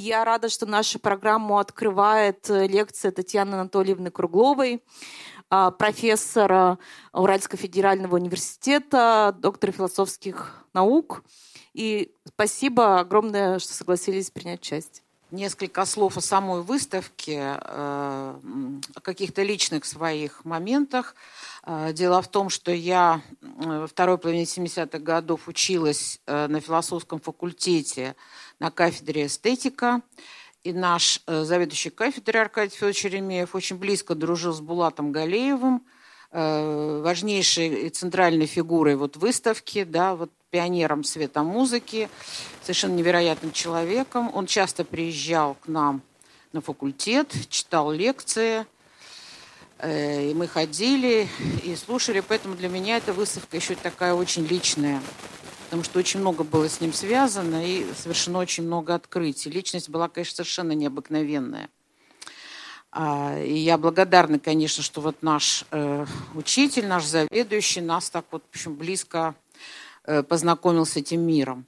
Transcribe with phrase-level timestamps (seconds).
[0.00, 4.80] Я рада, что нашу программу открывает э, лекция Татьяны Анатольевны Кругловой,
[5.50, 6.78] а, профессора
[7.12, 11.24] Уральского федерального университета, доктора философских наук.
[11.74, 15.02] И спасибо огромное, что согласились принять участие.
[15.32, 18.34] Несколько слов о самой выставке, э,
[18.94, 21.16] о каких-то личных своих моментах.
[21.64, 28.14] Э, дело в том, что я во второй половине 70-х годов училась на философском факультете
[28.58, 30.02] на кафедре эстетика.
[30.64, 35.82] И наш заведующий кафедрой Аркадий Федорович Еремеев очень близко дружил с Булатом Галеевым,
[36.30, 42.10] важнейшей и центральной фигурой вот выставки, да, вот пионером света музыки,
[42.62, 44.30] совершенно невероятным человеком.
[44.34, 46.02] Он часто приезжал к нам
[46.52, 48.66] на факультет, читал лекции,
[49.82, 51.28] и мы ходили
[51.62, 55.00] и слушали, поэтому для меня эта выставка еще такая очень личная,
[55.68, 59.50] потому что очень много было с ним связано и совершено очень много открытий.
[59.50, 61.68] Личность была, конечно, совершенно необыкновенная.
[62.90, 68.42] А, и я благодарна, конечно, что вот наш э, учитель, наш заведующий нас так вот
[68.50, 69.34] в общем, близко
[70.10, 71.66] Э, познакомил с этим миром.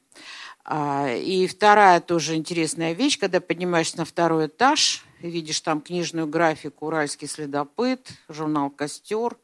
[0.64, 6.86] А, и вторая тоже интересная вещь, когда поднимаешься на второй этаж, видишь там книжную графику
[6.86, 9.36] «Уральский следопыт», журнал «Костер»,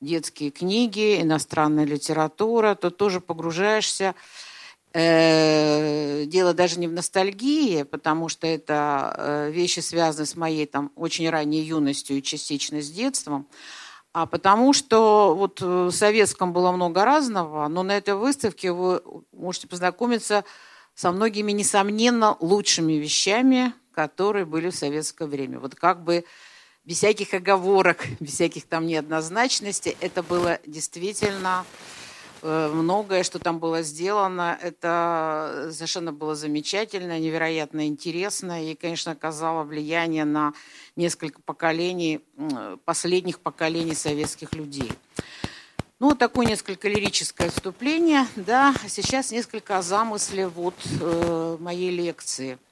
[0.00, 4.14] детские книги, иностранная литература, то тоже погружаешься.
[4.92, 10.90] Э, дело даже не в ностальгии, потому что это э, вещи связаны с моей там
[10.96, 13.46] очень ранней юностью и частично с детством,
[14.14, 19.02] а потому что вот в советском было много разного, но на этой выставке вы
[19.32, 20.44] можете познакомиться
[20.94, 25.58] со многими, несомненно, лучшими вещами, которые были в советское время.
[25.58, 26.24] Вот как бы
[26.86, 31.66] без всяких оговорок, без всяких там неоднозначностей, это было действительно
[32.42, 38.70] Э, многое, что там было сделано, это совершенно было замечательно, невероятно интересно.
[38.70, 40.52] И, конечно, оказало влияние на
[40.94, 42.20] несколько поколений,
[42.84, 44.92] последних поколений советских людей.
[45.98, 52.58] Ну, такое несколько лирическое вступление, да, а сейчас несколько о замысле вот э, моей лекции–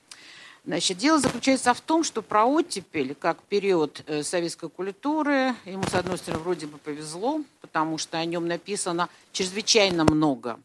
[0.66, 5.94] Значит, дело заключается в том, что про оттепель, как период э, советской культуры, ему, с
[5.94, 10.58] одной стороны, вроде бы повезло, потому что о нем написано чрезвычайно много.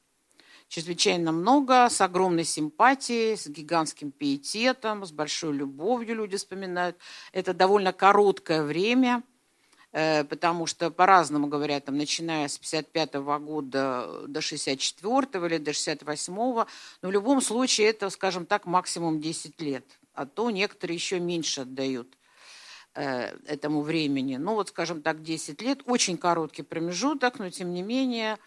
[0.69, 6.95] Чрезвычайно много, с огромной симпатией, с гигантским пиететом, с большой любовью люди вспоминают.
[7.33, 9.21] Это довольно короткое время,
[9.91, 16.33] потому что по-разному говорят, там, начиная с 55 -го года до 64 или до 68
[16.33, 16.67] -го,
[17.01, 19.85] но в любом случае это, скажем так, максимум 10 лет
[20.19, 22.17] а то некоторые еще меньше отдают
[22.93, 24.35] э, этому времени.
[24.35, 28.37] Ну вот, скажем так, 10 лет, очень короткий промежуток, но тем не менее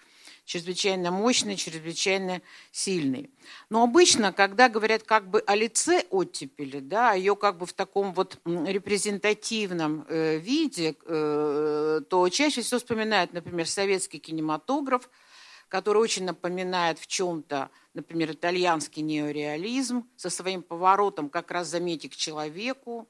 [0.44, 3.30] чрезвычайно мощный, чрезвычайно сильный.
[3.70, 8.12] Но обычно, когда говорят как бы о лице оттепели, да, ее как бы в таком
[8.12, 15.08] вот репрезентативном э, виде, э, то чаще всего вспоминают, например, советский кинематограф,
[15.68, 22.16] который очень напоминает в чем-то, например, итальянский неореализм со своим поворотом как раз заметить к
[22.16, 23.08] человеку,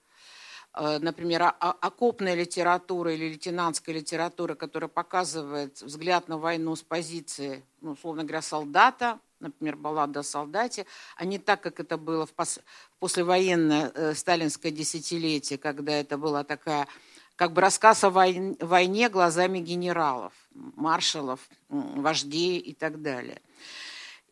[0.75, 8.23] например, окопная литература или лейтенантская литература, которая показывает взгляд на войну с позиции, ну, условно
[8.25, 12.33] говоря, солдата, например, баллада о солдате, а не так, как это было в
[12.99, 16.87] послевоенное э, сталинское десятилетие, когда это была такая
[17.37, 23.41] как бы рассказ о войне глазами генералов, маршалов, вождей и так далее.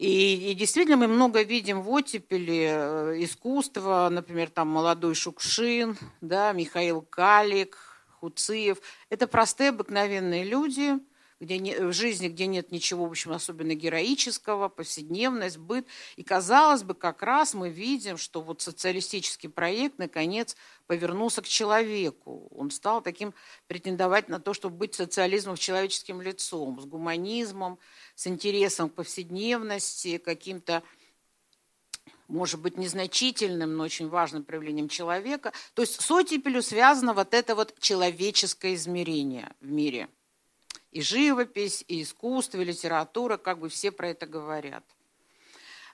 [0.01, 6.53] И, и действительно мы много видим в оттепели э, искусства, например, там молодой Шукшин, да,
[6.53, 7.77] Михаил Калик,
[8.19, 8.79] Хуциев.
[9.11, 10.99] Это простые обыкновенные люди,
[11.41, 15.87] где не, в жизни, где нет ничего, в общем, особенно героического, повседневность, быт.
[16.17, 20.55] И, казалось бы, как раз мы видим, что вот социалистический проект, наконец,
[20.87, 22.47] повернулся к человеку.
[22.55, 23.33] Он стал таким
[23.67, 27.79] претендовать на то, чтобы быть социализмом человеческим лицом, с гуманизмом,
[28.15, 30.83] с интересом к повседневности, каким-то
[32.29, 35.53] может быть, незначительным, но очень важным проявлением человека.
[35.75, 40.09] То есть с оттепелью связано вот это вот человеческое измерение в мире–
[40.93, 44.85] и живопись, и искусство, и литература, как бы все про это говорят.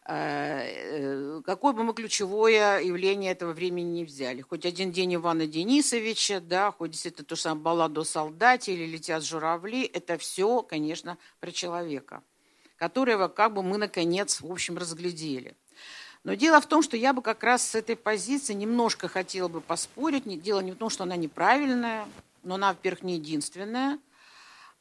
[0.08, 4.40] Э, э, какое бы мы ключевое явление этого времени не взяли.
[4.40, 9.82] Хоть один день Ивана Денисовича, да, хоть действительно то самое балладу солдате или летят журавли,
[9.82, 12.22] это все, конечно, про человека,
[12.76, 15.56] которого как бы мы, наконец, в общем, разглядели.
[16.22, 19.60] Но дело в том, что я бы как раз с этой позиции немножко хотела бы
[19.60, 20.24] поспорить.
[20.42, 22.08] Дело не в том, что она неправильная,
[22.42, 23.98] но она, во-первых, не единственная–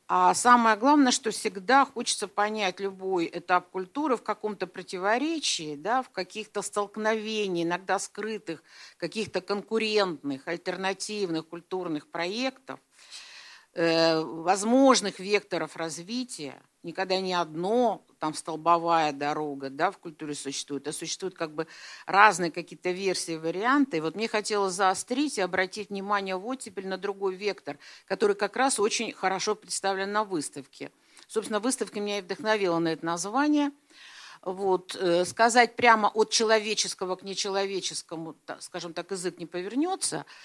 [0.08, 6.10] А самое главное, что всегда хочется понять любой этап культуры в каком-то противоречии, да, в
[6.10, 8.62] каких-то столкновениях, иногда скрытых,
[8.98, 12.80] каких-то конкурентных, альтернативных культурных проектов,
[13.74, 16.62] э, возможных векторов развития.
[16.86, 21.66] Никогда не одно, там столбовая дорога да, в культуре существует, а существуют как бы
[22.06, 23.98] разные какие-то версии, варианты.
[23.98, 28.56] И вот мне хотелось заострить и обратить внимание вот теперь на другой вектор, который как
[28.56, 30.92] раз очень хорошо представлен на выставке.
[31.28, 33.72] Собственно, выставка меня и вдохновила на это название.
[34.44, 40.24] Вот, э, сказать прямо от человеческого к нечеловеческому, скажем так, язык не повернется–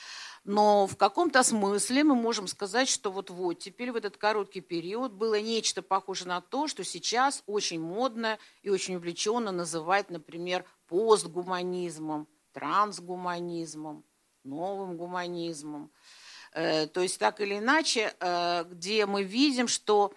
[0.44, 5.12] но в каком-то смысле мы можем сказать, что вот вот теперь в этот короткий период
[5.12, 12.26] было нечто похоже на то, что сейчас очень модно и очень увлеченно называть, например, постгуманизмом,
[12.52, 14.02] трансгуманизмом,
[14.42, 15.90] новым гуманизмом.
[16.52, 20.12] Э, то есть так или иначе, э, где мы видим, что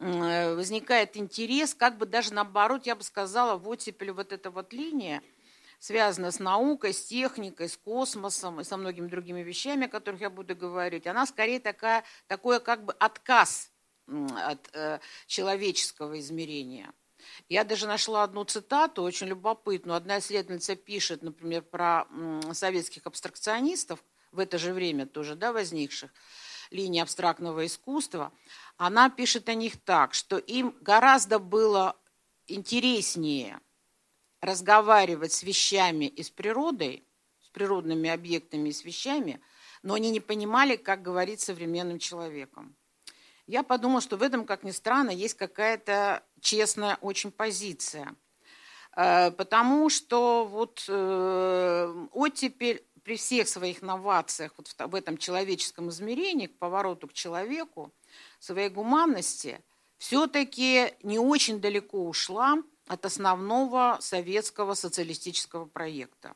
[0.00, 5.22] возникает интерес, как бы даже наоборот, я бы сказала, вот теперь вот эта вот линия–
[5.78, 10.30] связана с наукой, с техникой, с космосом и со многими другими вещами, о которых я
[10.30, 13.70] буду говорить, она скорее такая, такой как бы отказ
[14.06, 16.92] от э, человеческого измерения.
[17.48, 19.96] Я даже нашла одну цитату, очень любопытную.
[19.96, 22.06] Одна исследовательница пишет, например, про
[22.52, 24.02] советских абстракционистов,
[24.32, 26.10] в это же время тоже да, возникших,
[26.70, 28.32] линии абстрактного искусства.
[28.76, 31.96] Она пишет о них так, что им гораздо было
[32.46, 33.60] интереснее–
[34.40, 37.04] разговаривать с вещами и с природой,
[37.42, 39.40] с природными объектами и с вещами,
[39.82, 42.74] но они не понимали, как говорить современным человеком.
[43.46, 48.14] Я подумала, что в этом, как ни странно, есть какая-то честная очень позиция.
[48.94, 56.46] Э, потому что вот э, оттепель при всех своих новациях вот в этом человеческом измерении,
[56.46, 57.90] к повороту к человеку,
[58.38, 59.62] своей гуманности,
[59.96, 66.32] все-таки не очень далеко ушла от основного советского социалистического проекта.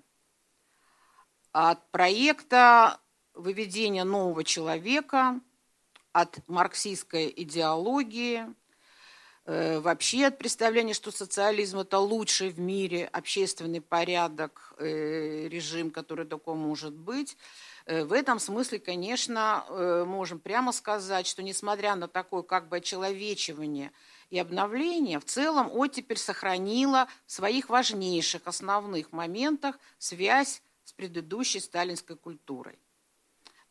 [1.53, 3.01] От проекта
[3.35, 5.41] выведения нового человека,
[6.13, 8.47] от марксистской идеологии,
[9.47, 16.27] э, вообще от представления, что социализм– это лучший в мире общественный порядок, э, режим, который
[16.27, 17.37] такой может быть.
[17.87, 19.65] Э, в этом смысле, конечно,
[20.07, 23.91] можем прямо сказать, что несмотря на такое как бы очеловечивание–
[24.33, 32.17] и обновление в целом оттепель сохранила в своих важнейших основных моментах связь с предыдущей сталинской
[32.17, 32.79] культурой.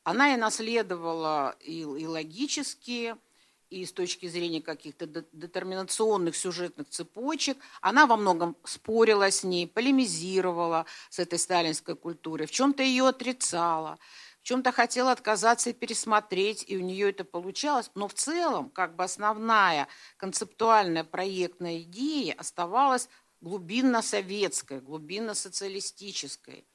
[0.03, 3.15] Она и наследовала и, и логически,
[3.71, 7.57] и с точки зрения каких-то детерминационных сюжетных цепочек.
[7.81, 13.97] Она во многом спорила с ней, полемизировала с этой сталинской культурой, в чем-то ее отрицала
[14.41, 17.91] в чем-то хотела отказаться и пересмотреть, и у нее это получалось.
[17.93, 23.07] Но в целом, как бы основная концептуальная проектная идея оставалась
[23.41, 26.65] глубинно-советской, глубинно-социалистической.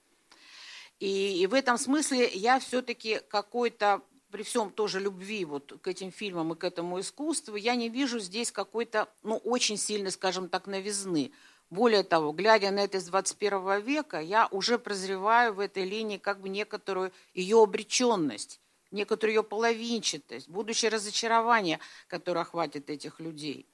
[1.00, 6.12] И, и в этом смысле я все-таки какой-то при всем тоже любви вот к этим
[6.12, 10.66] фильмам и к этому искусству, я не вижу здесь какой-то, ну, очень сильной, скажем так,
[10.66, 11.32] новизны.
[11.70, 16.40] Более того, глядя на это из 21 века, я уже прозреваю в этой линии как
[16.40, 18.60] бы некоторую ее обреченность,
[18.92, 23.66] некоторую ее половинчатость, будущее разочарование, которое охватит этих людей.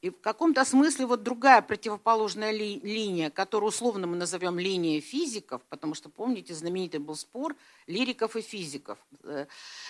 [0.00, 5.62] И в каком-то смысле вот другая противоположная ли, линия, которую условно мы назовем линией физиков,
[5.70, 7.56] потому что, помните, знаменитый был спор
[7.88, 9.46] лириков и физиков, э,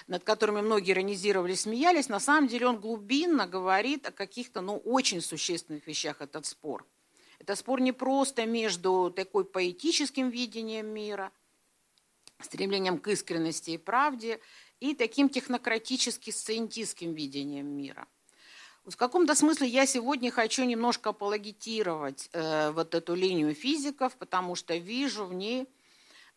[0.06, 5.20] над которыми многие иронизировали, смеялись, на самом деле он глубинно говорит о каких-то, ну, очень
[5.20, 6.86] существенных вещах, этот спор–
[7.44, 11.30] это спор не просто между такой поэтическим видением мира,
[12.40, 14.40] стремлением к искренности и правде,
[14.80, 18.08] и таким технократически сциентистским видением мира.
[18.86, 24.76] В каком-то смысле я сегодня хочу немножко апологетировать э, вот эту линию физиков, потому что
[24.76, 25.66] вижу в ней э,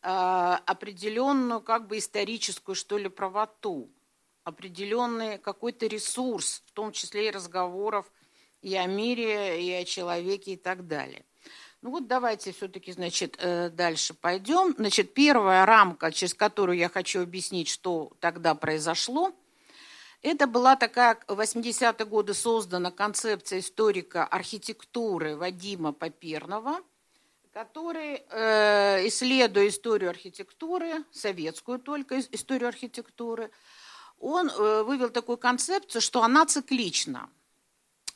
[0.02, 3.90] определенную как бы историческую, что ли, правоту,
[4.44, 8.12] определенный какой-то ресурс, в том числе и разговоров
[8.62, 11.24] и о мире, и о человеке и так далее.
[11.82, 14.74] Ну вот давайте все-таки, значит, э, дальше пойдем.
[14.78, 19.32] Значит, первая рамка, через которую я хочу объяснить, что тогда произошло,
[20.24, 26.82] это была такая в 80-е годы создана концепция историка архитектуры Вадима Попернова,
[27.54, 33.52] который, э, исследуя историю архитектуры, советскую только историю архитектуры,
[34.20, 37.30] он э, вывел такую концепцию, что она циклична.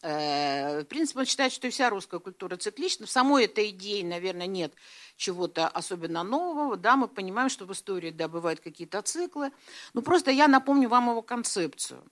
[0.04, 3.06] Э, в принципе, он считает, что вся русская культура циклична.
[3.06, 4.74] В самой этой идее, наверное, нет
[5.16, 6.76] чего-то особенно нового.
[6.76, 9.52] Да, мы понимаем, что в истории да, бывают какие-то циклы.
[9.94, 12.04] Но просто я напомню вам его концепцию.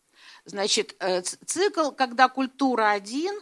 [0.46, 3.34] Значит, э, цикл, когда культура один,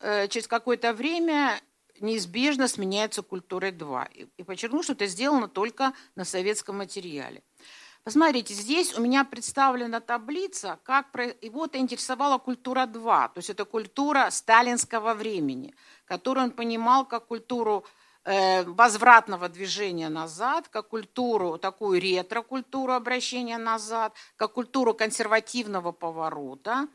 [0.00, 1.60] э, через какое-то время
[2.00, 4.08] неизбежно сменяется культурой два.
[4.36, 7.42] И подчеркну, что это сделано только на советском материале.
[8.02, 11.06] Посмотрите, здесь у меня представлена таблица, как
[11.42, 15.74] его это интересовала культура 2, то есть это культура сталинского времени,
[16.06, 17.84] которую он понимал как культуру
[18.24, 26.88] э, возвратного движения назад, как культуру, такую ретро-культуру обращения назад, как культуру консервативного поворота,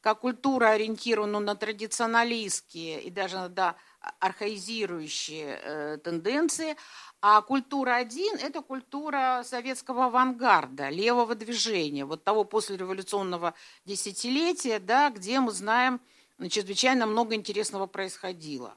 [0.00, 3.76] как культуру, ориентированную на традиционалистские и даже на
[4.20, 6.76] архаизирующие э, тенденции,
[7.20, 15.40] а культура один– это культура советского авангарда, левого движения, вот того послереволюционного десятилетия, да, где
[15.40, 16.00] мы знаем,
[16.38, 18.74] ну, чрезвычайно много интересного происходило.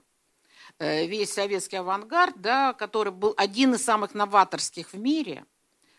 [0.78, 5.46] Э, весь советский авангард, да, который был один из самых новаторских в мире,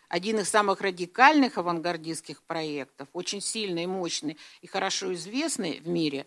[0.09, 6.27] один из самых радикальных авангардистских проектов, очень сильный, мощный и хорошо известный в мире,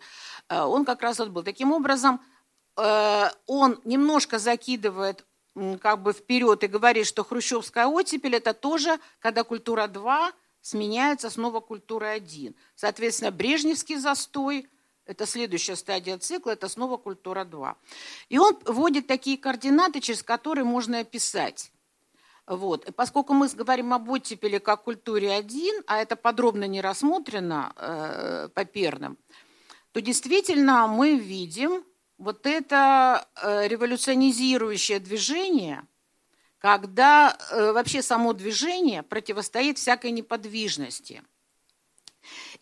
[0.49, 1.43] э, он как раз вот был.
[1.43, 2.21] Таким образом,
[2.75, 5.25] он немножко закидывает
[5.81, 11.59] как бы вперед и говорит, что хрущевская оттепель– это тоже, когда культура 2 сменяется снова
[11.59, 12.55] культурой 1.
[12.75, 14.67] Соответственно, брежневский застой–
[15.05, 17.75] это следующая стадия цикла, это снова культура 2.
[18.29, 21.71] И он вводит такие координаты, через которые можно описать.
[22.47, 22.87] Вот.
[22.89, 28.49] И поскольку мы говорим об оттепели как культуре 1, а это подробно не рассмотрено э,
[28.53, 29.17] по перным,
[29.91, 31.83] то действительно мы видим,
[32.23, 35.85] вот это э, революционизирующее движение,
[36.57, 41.21] когда э, вообще само движение противостоит всякой неподвижности.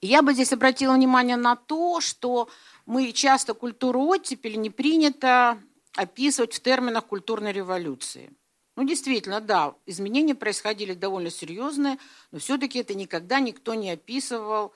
[0.01, 2.49] И я бы здесь обратила внимание на то, что
[2.85, 5.61] мы часто культуру оттепели не принято
[5.95, 8.31] описывать в терминах культурной революции.
[8.75, 11.97] Ну, действительно, да, изменения происходили довольно серьезные,
[12.31, 14.73] но все-таки это никогда никто не описывал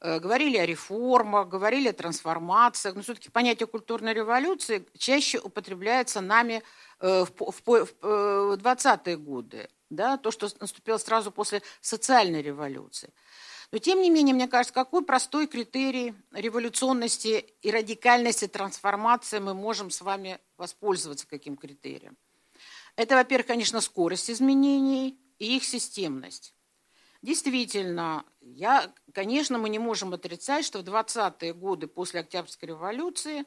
[0.00, 6.62] говорили о реформах, говорили о трансформациях, но все-таки понятие культурной революции чаще употребляется нами
[7.00, 13.12] э, в 20-е э, годы, да, то, что наступило сразу после социальной революции.
[13.72, 19.90] Но тем не менее, мне кажется, какой простой критерий революционности и радикальности трансформации мы можем
[19.90, 22.16] с вами воспользоваться каким критерием?
[22.96, 26.54] Это, во-первых, конечно, скорость изменений и их системность.
[27.22, 33.44] Действительно, я, конечно, мы не можем отрицать, что в 20-е годы после Октябрьской революции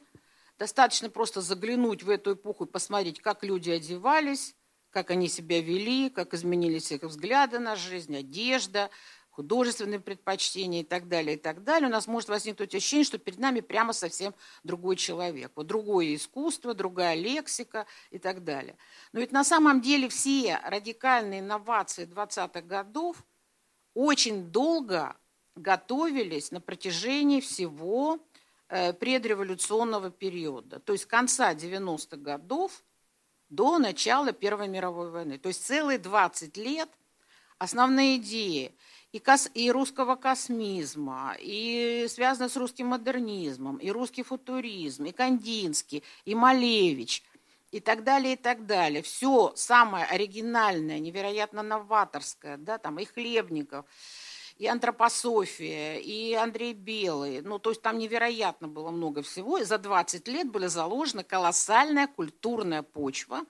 [0.58, 4.54] достаточно просто заглянуть в эту эпоху и посмотреть, как люди одевались,
[4.90, 8.90] как они себя вели, как изменились их взгляды на жизнь, одежда,
[9.30, 13.40] художественные предпочтения и так далее, и так далее, у нас может возникнуть ощущение, что перед
[13.40, 15.50] нами прямо совсем другой человек.
[15.56, 18.76] Вот другое искусство, другая лексика и так далее.
[19.12, 23.24] Но ведь на самом деле все радикальные инновации 20-х годов–
[23.94, 25.16] очень долго
[25.56, 28.18] готовились на протяжении всего
[28.68, 32.82] э, предреволюционного периода, то есть конца 90-х годов
[33.48, 35.38] до начала Первой мировой войны.
[35.38, 36.88] То есть целые 20 лет
[37.58, 38.74] основные идеи
[39.12, 46.02] и, кос, и русского космизма, и связанные с русским модернизмом, и русский футуризм, и Кандинский,
[46.24, 47.22] и Малевич–
[47.74, 49.02] и так далее, и так далее.
[49.02, 53.84] Все самое оригинальное, невероятно новаторское, да, там и Хлебников,
[54.58, 57.40] и антропософия, и Андрей Белый.
[57.40, 59.58] Ну, то есть там невероятно было много всего.
[59.58, 63.40] И за 20 лет были заложена колоссальная культурная почва,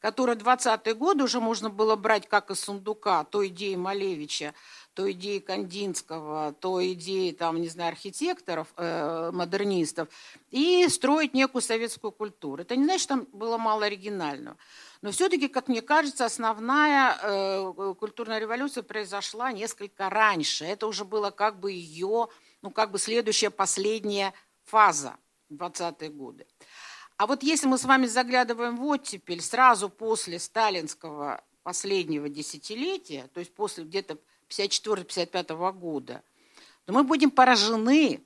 [0.00, 4.54] которая 20-е годы уже можно было брать как из сундука, то идеи Малевича,
[4.98, 10.08] то идеи Кандинского, то идеи, там, не знаю, архитекторов, э, модернистов,
[10.50, 12.62] и строить некую советскую культуру.
[12.62, 14.56] Это не значит, что там было мало оригинального.
[15.00, 20.64] Но все-таки, как мне кажется, основная э, культурная революция произошла несколько раньше.
[20.64, 22.26] Это уже было как бы ее,
[22.60, 25.14] ну, как бы следующая, последняя фаза,
[25.52, 26.44] 20-е годы.
[27.18, 33.38] А вот если мы с вами заглядываем в оттепель сразу после сталинского последнего десятилетия, то
[33.38, 36.22] есть после где-то 54-55 года,
[36.84, 38.22] то мы будем поражены,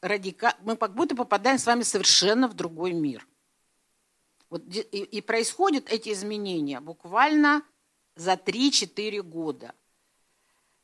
[0.00, 0.56] радика...
[0.62, 3.26] мы как будто попадаем с вами совершенно в другой мир.
[4.50, 7.62] Вот, и, и происходят эти изменения буквально
[8.14, 9.74] за 3-4 года.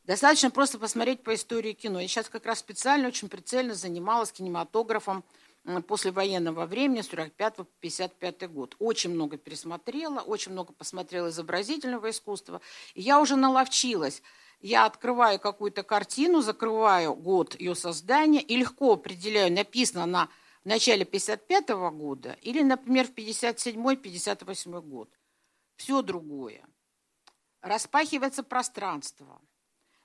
[0.05, 2.01] Достаточно просто посмотреть по истории кино.
[2.01, 5.25] Я сейчас как раз специально, очень прицельно занималась кинематографом
[5.87, 8.75] после военного времени, с 45 по 55 год.
[8.81, 12.61] Очень много пересмотрела, очень много посмотрела изобразительного искусства.
[12.95, 14.23] И я уже наловчилась
[14.63, 20.29] я открываю какую-то картину, закрываю год ее создания и легко определяю, написано она
[20.63, 25.11] в начале 55 -го года или, например, в 57-58 год.
[25.77, 26.65] Все другое.
[27.61, 29.41] Распахивается пространство,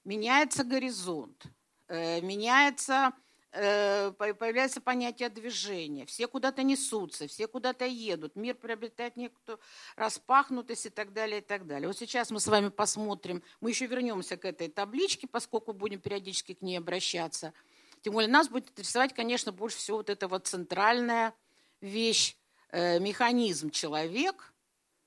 [0.04, 1.46] меняется горизонт,
[1.88, 3.14] э, меняется
[3.58, 6.06] появляется понятие движения.
[6.06, 8.36] Все куда-то несутся, все куда-то едут.
[8.36, 9.60] Мир приобретает некую
[9.96, 11.88] распахнутость и так далее, и так далее.
[11.88, 16.54] Вот сейчас мы с вами посмотрим, мы еще вернемся к этой табличке, поскольку будем периодически
[16.54, 17.54] к ней обращаться.
[18.02, 21.34] Тем более нас будет интересовать, конечно, больше всего вот эта вот центральная
[21.82, 22.36] вещь,
[22.70, 24.54] э, механизм человек,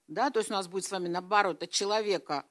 [0.09, 2.45] да, то есть у нас будет с вами наоборот от человека,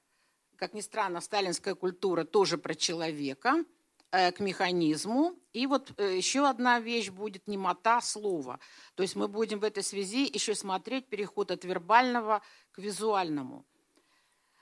[0.56, 3.78] как ни странно, сталинская культура тоже про человека– Э,
[4.12, 5.36] к механизму.
[5.54, 8.60] И вот э, еще одна вещь будет немота слова.
[8.96, 13.66] То есть мы будем в этой связи еще смотреть переход от вербального к визуальному.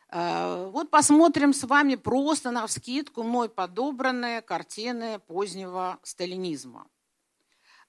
[0.09, 6.87] Э, вот посмотрим с вами просто на вскидку мной подобранные картины позднего сталинизма.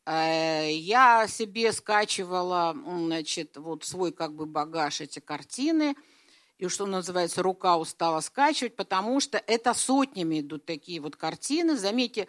[0.07, 5.95] Я себе скачивала значит, вот свой как бы багаж эти картины–
[6.59, 11.77] и что называется, рука устала скачивать, потому что это сотнями идут такие вот картины.
[11.77, 12.27] Заметьте,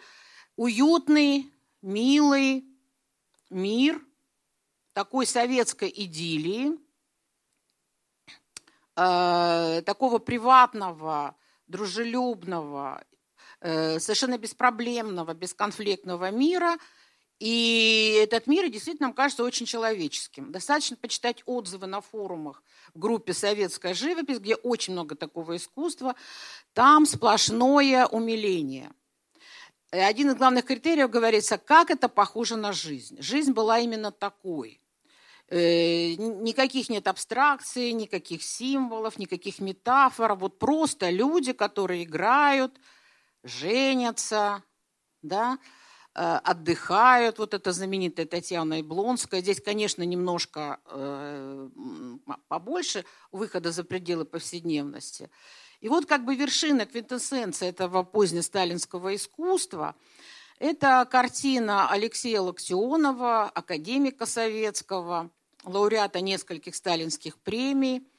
[0.56, 2.64] уютный, милый
[3.50, 4.00] мир
[4.92, 6.78] такой советской идиллии,
[8.96, 13.04] э, такого приватного, дружелюбного,
[13.60, 16.76] э, совершенно беспроблемного, бесконфликтного мира–
[17.40, 20.52] и этот мир действительно нам кажется очень человеческим.
[20.52, 22.62] Достаточно почитать отзывы на форумах
[22.94, 26.14] в группе «Советская живопись», где очень много такого искусства.
[26.74, 28.92] Там сплошное умиление.
[29.90, 33.20] Один из главных критериев говорится, как это похоже на жизнь.
[33.22, 34.78] Жизнь была именно такой.
[35.48, 40.34] Э, никаких нет абстракций, никаких символов, никаких метафор.
[40.34, 42.78] Вот просто люди, которые играют,
[43.42, 44.62] женятся,
[45.22, 45.58] да,
[46.14, 47.38] отдыхают.
[47.38, 49.40] Вот это знаменитая Татьяна Иблонская.
[49.40, 51.68] Здесь, конечно, немножко э,
[52.48, 55.30] побольше выхода за пределы повседневности.
[55.80, 59.94] И вот как бы вершина, квинтэссенция этого позднесталинского искусства–
[60.58, 65.30] это картина Алексея Локтионова, академика советского,
[65.64, 68.06] лауреата нескольких сталинских премий–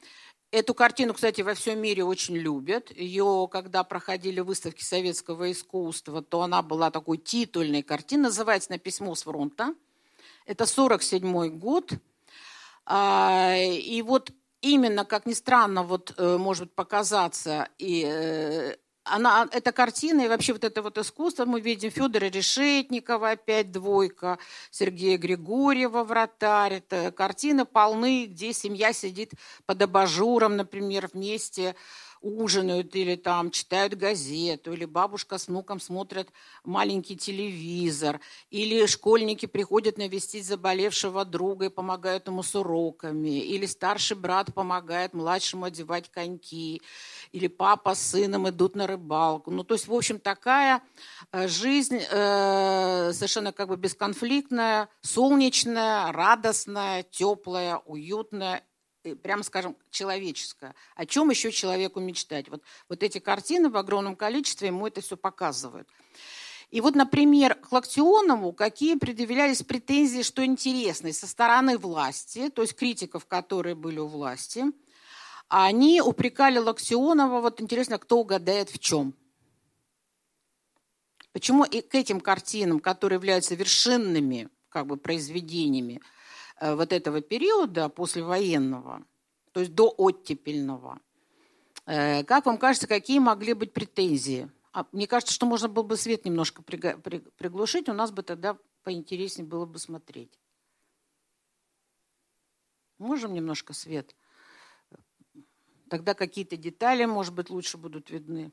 [0.51, 2.91] Эту картину, кстати, во всем мире очень любят.
[2.91, 8.23] Ее, когда проходили выставки советского искусства, то она была такой титульной картиной.
[8.23, 9.73] Называется «На письмо с фронта».
[10.45, 11.93] Это 47 год.
[12.85, 19.71] А, и вот именно, как ни странно, вот э, может показаться, и э, она, эта
[19.71, 24.37] картина и вообще вот это вот искусство, мы видим Федора Решетникова, опять двойка,
[24.69, 26.75] Сергея Григорьева, вратарь.
[26.75, 29.33] Это картины полны, где семья сидит
[29.65, 31.75] под абажуром, например, вместе
[32.21, 36.29] ужинают или там читают газету, или бабушка с внуком смотрят
[36.63, 44.17] маленький телевизор, или школьники приходят навестить заболевшего друга и помогают ему с уроками, или старший
[44.17, 46.81] брат помогает младшему одевать коньки,
[47.31, 49.51] или папа с сыном идут на рыбалку.
[49.51, 50.81] Ну, то есть, в общем, такая
[51.31, 58.63] э, жизнь э, совершенно как бы бесконфликтная, солнечная, радостная, теплая, уютная
[59.21, 60.75] прямо скажем, человеческое.
[60.95, 62.49] О чем еще человеку мечтать?
[62.49, 65.87] Вот, вот эти картины в огромном количестве ему это все показывают.
[66.69, 72.75] И вот, например, к Локтионову какие предъявлялись претензии, что интересно, со стороны власти, то есть
[72.75, 74.65] критиков, которые были у власти,
[75.49, 79.13] они упрекали Локтионова, вот интересно, кто угадает в чем.
[81.33, 86.20] Почему и к этим картинам, которые являются вершинными как бы, произведениями, Э,
[86.61, 89.03] вот этого периода послевоенного,
[89.51, 90.99] то есть до оттепельного,
[91.85, 94.49] э, как вам кажется, какие могли быть претензии?
[94.71, 99.47] А мне кажется, что можно было бы свет немножко приглушить, у нас бы тогда поинтереснее
[99.47, 100.39] было бы смотреть.
[102.97, 104.15] Можем немножко свет?
[105.89, 108.51] Тогда какие-то детали, может быть, лучше будут видны.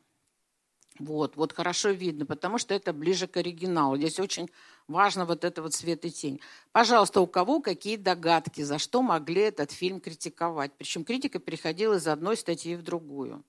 [0.98, 3.96] Вот, вот хорошо видно, потому что это ближе к оригиналу.
[3.96, 4.50] Здесь очень
[4.88, 6.40] важно вот это вот свет и тень.
[6.72, 10.72] Пожалуйста, у кого какие догадки, за что могли этот фильм критиковать?
[10.76, 13.44] Причем критика переходила из одной статьи в другую.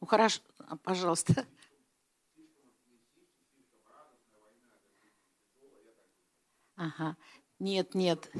[0.00, 1.46] Ну хорошо, а, пожалуйста.
[6.76, 7.18] Ага.
[7.58, 8.30] Нет, нет,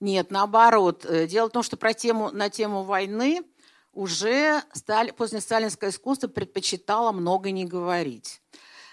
[0.00, 1.04] нет, наоборот.
[1.04, 3.44] Э, дело в том, что про тему, на тему войны
[3.96, 8.42] уже Сталь, позднесталинское искусство предпочитало много не говорить.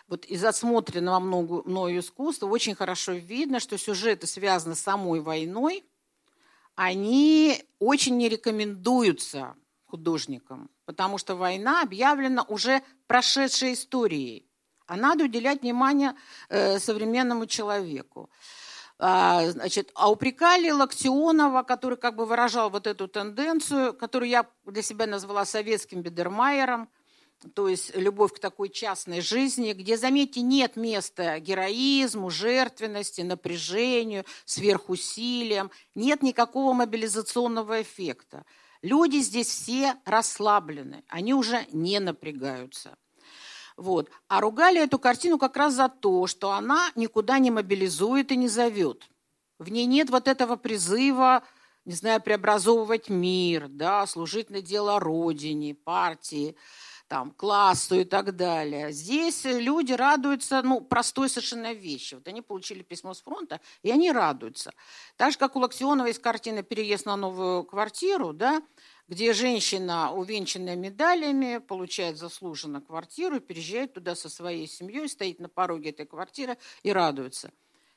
[0.08, 5.84] Вот из отсмотренного много, мною искусства очень хорошо видно, что сюжеты, связанные с самой войной,
[6.76, 14.48] они очень не рекомендуются художникам, потому что война объявлена уже прошедшей историей,
[14.88, 16.16] а надо уделять внимание
[16.50, 18.30] э, современному человеку.
[19.06, 24.82] А, значит, а упрекали Локтионова, который как бы выражал вот эту тенденцию, которую я для
[24.82, 26.88] себя назвала советским Бедермайером,
[27.54, 35.70] то есть любовь к такой частной жизни, где, заметьте, нет места героизму, жертвенности, напряжению, сверхусилиям,
[35.96, 38.46] нет никакого мобилизационного эффекта.
[38.82, 42.98] Люди здесь все расслаблены, они уже не напрягаются.
[43.78, 44.10] Вот.
[44.28, 48.48] А ругали эту картину как раз за то, что она никуда не мобилизует и не
[48.48, 49.10] зовет.
[49.60, 51.44] В ней нет вот этого призыва,
[51.86, 56.56] не знаю, преобразовывать мир, да, служить на дело Родине, партии
[57.14, 58.92] там, классу и так далее.
[58.92, 62.16] Здесь люди радуются, ну, простой совершенно вещи.
[62.16, 64.74] Вот они получили письмо с фронта, и они радуются.
[65.16, 68.64] Так же, как у Локтионова есть картина «Переезд на новую квартиру», да,
[69.08, 75.90] где женщина, увенчанная медалями, получает заслуженно квартиру, переезжает туда со своей семьей, стоит на пороге
[75.90, 77.52] этой квартиры и радуется.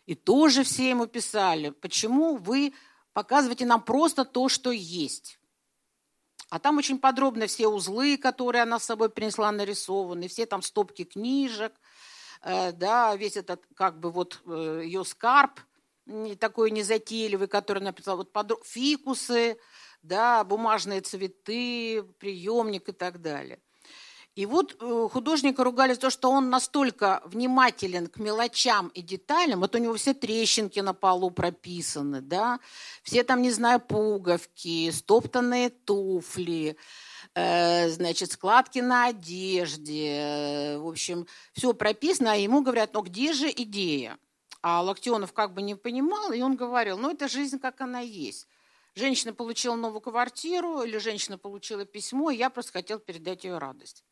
[0.06, 2.72] И тоже все ему писали, почему вы
[3.12, 5.38] показываете нам просто то, что есть.
[6.48, 11.04] А там очень подробно все узлы, которые она с собой принесла, нарисованы, все там стопки
[11.04, 11.72] книжек,
[12.42, 15.60] э, да, весь этот как бы вот э, ее скарб
[16.38, 18.58] такой незатейливый, который она написала, вот подро...
[18.64, 19.58] фикусы,
[20.06, 23.58] да, бумажные цветы, приемник и так далее.
[24.36, 29.60] И вот э, художника ругали за то, что он настолько внимателен к мелочам и деталям.
[29.60, 32.60] Вот у него все трещинки на полу прописаны, да,
[33.02, 36.76] все там, не знаю, пуговки, стоптанные туфли,
[37.34, 40.18] э, значит, складки на одежде.
[40.18, 44.18] Э, в общем, все прописано, а ему говорят, ну где же идея?
[44.60, 48.46] А Локтионов как бы не понимал, и он говорил, ну это жизнь, как она есть.
[48.96, 54.02] Женщина получила новую квартиру или женщина получила письмо, и я просто хотел передать ее радость.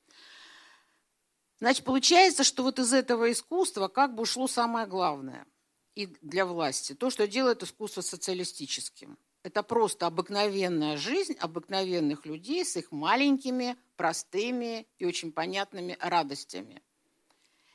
[1.59, 5.47] Значит, получается, что вот из этого искусства как бы ушло самое главное
[5.95, 6.95] и для власти.
[6.95, 9.17] То, что делает искусство социалистическим.
[9.43, 16.83] Это просто обыкновенная жизнь обыкновенных людей с их маленькими, простыми и очень понятными радостями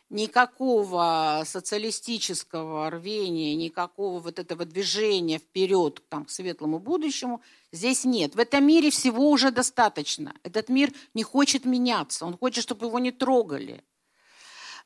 [0.10, 7.42] никакого социалистического рвения, никакого вот этого движения вперед там, к светлому будущему
[7.72, 8.36] здесь нет.
[8.36, 10.34] В этом мире всего уже достаточно.
[10.44, 13.84] Этот мир не хочет меняться, он хочет, чтобы его не трогали.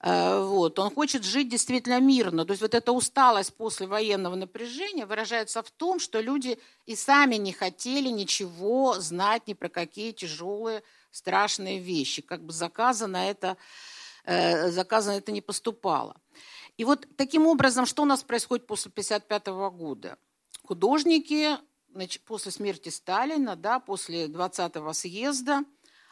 [0.03, 0.77] Э, вот.
[0.79, 2.45] Он хочет жить действительно мирно.
[2.45, 7.35] То есть вот эта усталость после военного напряжения выражается в том, что люди и сами
[7.35, 12.21] не хотели ничего знать ни про какие тяжелые, страшные вещи.
[12.21, 13.55] Как бы заказано это
[14.25, 16.15] заказано это не поступало.
[16.77, 20.17] И вот таким образом, что у нас происходит после 1955 года?
[20.65, 21.57] Художники
[22.25, 25.63] после смерти Сталина, да, после 20-го съезда,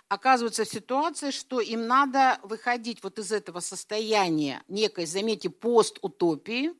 [0.08, 6.74] оказываются в ситуации, что им надо выходить вот из этого состояния некой, заметьте, постутопии,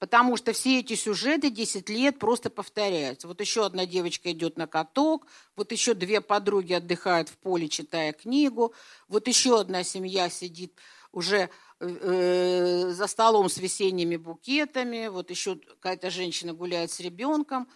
[0.00, 3.28] потому что все эти сюжеты 10 лет просто повторяются.
[3.28, 8.12] Вот еще одна девочка идет на каток, вот еще две подруги отдыхают в поле, читая
[8.12, 8.74] книгу,
[9.08, 10.74] вот еще одна семья сидит
[11.12, 17.68] уже э, за столом с весенними букетами, вот еще какая-то женщина гуляет с ребенком.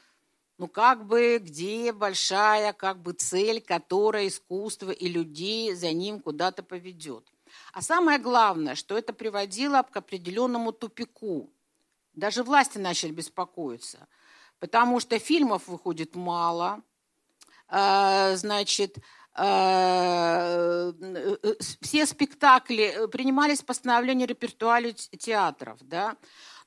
[0.57, 6.63] Ну, как бы, где большая, как бы, цель, которая искусство и людей за ним куда-то
[6.63, 7.29] поведет.
[7.73, 11.51] А самое главное, что это приводило к определенному тупику.
[12.15, 14.07] Даже власти начали беспокоиться,
[14.61, 16.83] потому что фильмов выходит мало,
[17.69, 18.99] а, значит,
[19.33, 20.93] а,
[21.81, 26.17] все спектакли принимались постановления репертуаля театров, да,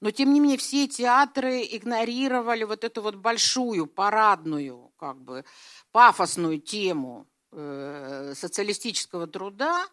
[0.01, 5.45] но тем не менее все театры игнорировали вот эту вот большую парадную, как бы
[5.91, 9.87] пафосную тему э, социалистического труда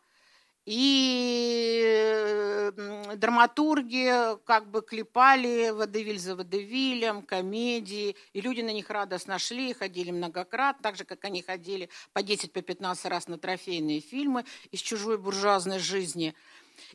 [0.67, 2.71] и
[3.17, 10.11] драматурги как бы клепали водевиль за водевилем, комедии, и люди на них радостно шли, ходили
[10.11, 14.81] многократно, так же, как они ходили по 10-15 по 15 раз на трофейные фильмы из
[14.81, 16.35] чужой буржуазной жизни.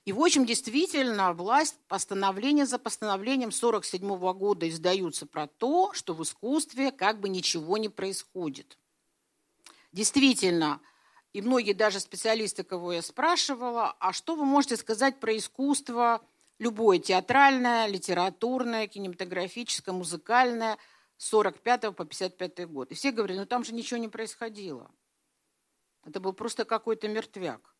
[0.06, 6.24] И, в общем, действительно, власть постановление за постановлением 1947 года издаются про то, что в
[6.24, 8.78] искусстве как бы ничего не происходит.
[9.92, 10.82] Действительно,
[11.34, 16.22] и многие даже специалисты, кого я спрашивала, а что вы можете сказать про искусство,
[16.58, 20.78] любое театральное, литературное, кинематографическое, музыкальное,
[21.18, 22.92] с 45 по 55 год.
[22.92, 24.90] И все говорили, ну там же ничего не происходило.
[26.06, 27.76] Это был просто какой-то мертвяк.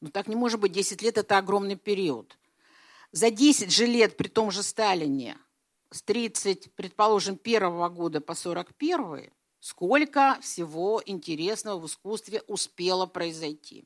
[0.00, 2.36] Ну так не может быть, 10 лет– это огромный период.
[3.12, 5.38] За 10 же лет при том же Сталине,
[5.90, 9.30] с 30, предположим, первого года по 41
[9.62, 13.84] Сколько всего интересного в искусстве успело произойти.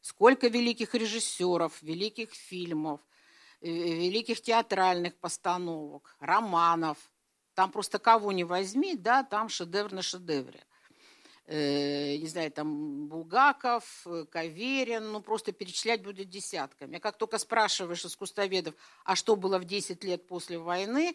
[0.00, 3.02] Сколько великих режиссеров, великих фильмов,
[3.60, 6.96] э, великих театральных постановок, романов.
[7.52, 10.64] Там просто кого не возьми, да, там шедевр на шедевре.
[11.44, 16.96] э, не знаю, там Булгаков, Каверин, ну просто перечислять будет десятками.
[16.96, 21.14] А как только спрашиваешь искусствоведов, а что было в 10 лет после войны,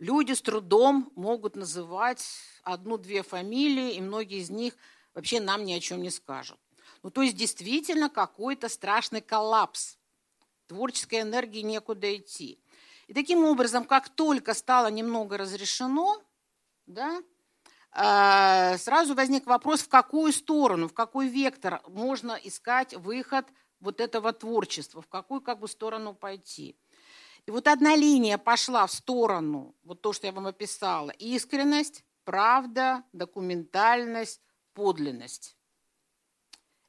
[0.00, 2.26] люди с трудом могут называть
[2.64, 4.74] одну-две фамилии, и многие из них
[5.14, 6.58] вообще нам ни о чем не скажут.
[7.04, 9.96] Ну, то есть действительно какой-то страшный коллапс.
[10.66, 12.60] Творческой энергии некуда идти.
[13.08, 16.22] И таким образом, как только стало немного разрешено,
[16.86, 17.20] да,
[17.92, 23.46] э, сразу возник вопрос, в какую сторону, в какой вектор можно искать выход
[23.80, 26.76] вот этого творчества, в какую как бы сторону пойти.
[27.50, 33.02] И вот одна линия пошла в сторону, вот то, что я вам описала, искренность, правда,
[33.12, 34.40] документальность,
[34.72, 35.56] подлинность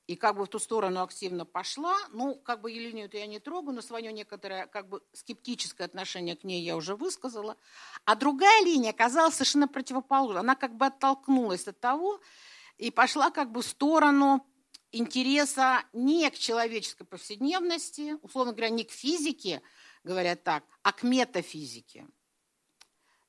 [0.05, 1.97] и как бы в ту сторону активно пошла.
[2.11, 6.43] Ну, как бы Еленю я не трогаю, но свое некоторое как бы скептическое отношение к
[6.43, 7.57] ней я уже высказала.
[8.05, 10.41] А другая линия оказалась совершенно противоположной.
[10.41, 12.21] Она как бы оттолкнулась от того
[12.77, 14.45] и пошла как бы в сторону
[14.91, 19.63] интереса не к человеческой повседневности, условно говоря, не к физике,
[20.03, 22.07] говорят так, а к метафизике.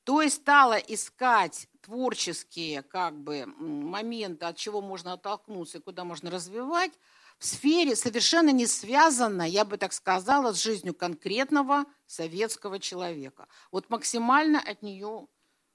[0.04, 6.30] То есть стала искать творческие как бы, моменты, от чего можно оттолкнуться и куда можно
[6.30, 6.92] развивать,
[7.38, 13.48] в сфере совершенно не связано, я бы так сказала, с жизнью конкретного советского человека.
[13.70, 15.26] Вот максимально от нее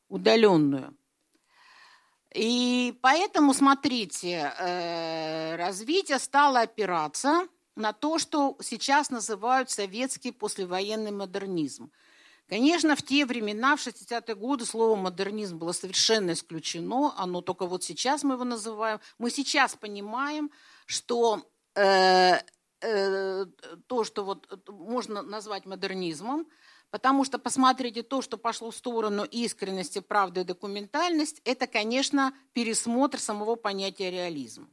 [0.08, 0.98] удаленную.
[2.34, 11.92] И поэтому, смотрите, э, развитие стало опираться на то, что сейчас называют советский послевоенный модернизм–
[12.50, 17.13] Конечно, в те времена, в 60-е годы, слово модернизм было совершенно исключено.
[17.18, 19.02] Оно только вот сейчас мы его называем.
[19.18, 20.50] Мы сейчас понимаем,
[20.86, 22.40] что э,
[22.80, 23.46] э,
[23.88, 26.48] то, что вот можно назвать модернизмом,
[26.90, 33.20] потому что, посмотрите, то, что пошло в сторону искренности, правды и документальности, это, конечно, пересмотр
[33.20, 34.70] самого понятия реализм.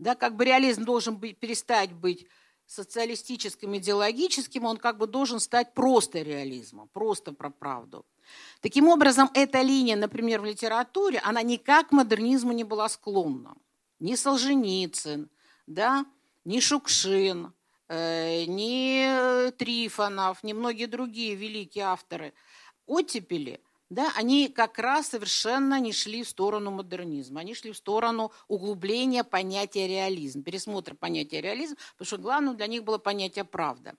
[0.00, 2.26] Да, как бы реализм должен быть, перестать быть
[2.64, 8.06] социалистическим, идеологическим, он как бы должен стать просто реализмом, просто про правду.
[8.62, 13.54] Таким образом, эта линия, например, в литературе, она никак к модернизму не была склонна.
[13.98, 15.28] Ни Солженицын,
[15.66, 16.06] да,
[16.46, 17.52] ни Шукшин,
[17.88, 22.32] э, ни Трифонов, ни многие другие великие авторы
[22.86, 28.32] оттепели– да, они как раз совершенно не шли в сторону модернизма, они шли в сторону
[28.46, 33.94] углубления понятия реализм, пересмотра понятия реализм, потому что главным для них было понятие правда.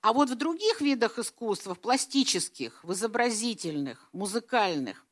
[0.00, 5.06] А вот в других видах искусства, в пластических, в изобразительных, музыкальных,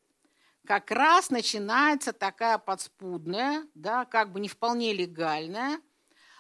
[0.66, 5.80] как раз начинается такая подспудная, да, как бы не вполне легальная,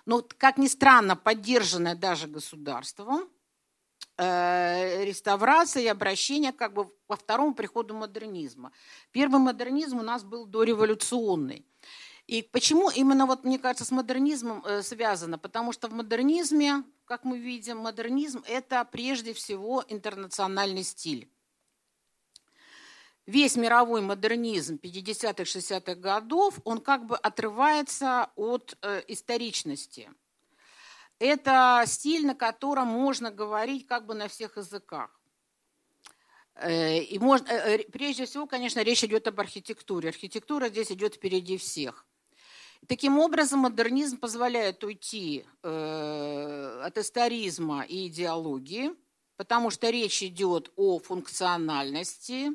[0.06, 3.28] но, как ни странно, поддержанная даже государством,
[4.22, 8.70] Э, реставрация и обращение как бы во второму приходу модернизма.
[9.12, 11.64] Первый модернизм у нас был дореволюционный.
[12.26, 15.38] И почему именно, вот, мне кажется, с модернизмом э, связано?
[15.38, 21.26] Потому что в модернизме, как мы видим, модернизм– это прежде всего интернациональный стиль.
[23.24, 30.10] Весь мировой модернизм 50-х, 60-х годов, он как бы отрывается от э, историчности–
[31.20, 35.20] это стиль, на котором можно говорить как бы на всех языках.
[36.54, 40.08] Э, и можно, э, э, прежде всего, конечно, речь идет об архитектуре.
[40.08, 42.06] Архитектура здесь идет впереди всех.
[42.88, 48.92] Таким образом, модернизм позволяет уйти от историзма и идеологии,
[49.36, 52.48] потому что речь идет о функциональности,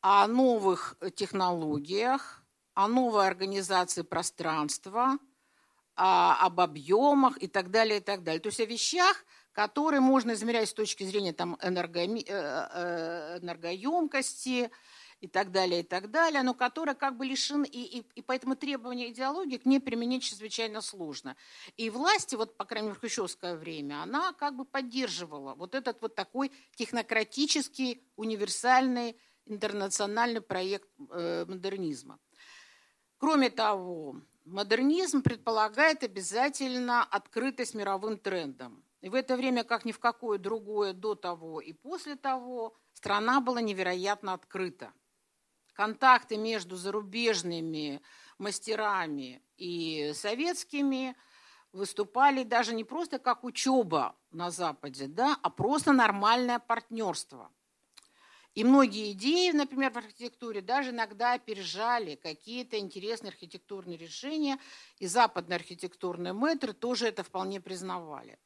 [0.00, 2.42] о новых технологиях,
[2.72, 5.18] о новой организации пространства–
[5.96, 8.40] а, об объемах и так далее, и так далее.
[8.40, 14.70] То есть о вещах, которые можно измерять с точки зрения там, энерго, э, э, энергоемкости
[15.20, 18.56] и так далее, и так далее, но которые как бы лишены, и, и, и поэтому
[18.56, 21.36] требования идеологии к ней применить чрезвычайно сложно.
[21.76, 26.00] И власти, вот, по крайней мере, в хрущевское время, она как бы поддерживала вот этот
[26.00, 32.18] вот такой технократический, универсальный, интернациональный проект э, модернизма.
[33.18, 38.84] Кроме того, Модернизм предполагает обязательно открытость мировым трендам.
[39.00, 43.40] И в это время, как ни в какое другое до того и после того, страна
[43.40, 44.92] была невероятно открыта.
[45.72, 48.02] Контакты между зарубежными
[48.38, 51.16] мастерами и советскими
[51.70, 57.52] выступали даже не просто как учеба на Западе, да, а просто нормальное партнерство–
[58.54, 64.58] и многие идеи, например, в архитектуре даже иногда опережали какие-то интересные архитектурные решения,
[64.98, 68.38] и западные архитектурные мэтры тоже это вполне признавали.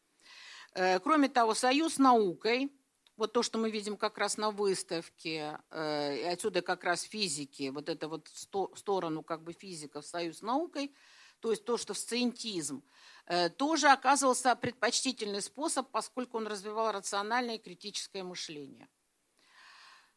[0.75, 2.71] Э, кроме того, союз с наукой
[3.17, 7.71] вот то, что мы видим как раз на выставке, э, и отсюда как раз физики,
[7.71, 10.93] вот это вот сто, сторону как бы физиков союз с наукой,
[11.41, 12.83] то есть то, что в сциентизм,
[13.27, 18.89] э, тоже оказывался предпочтительный способ, поскольку он развивал рациональное и критическое мышление.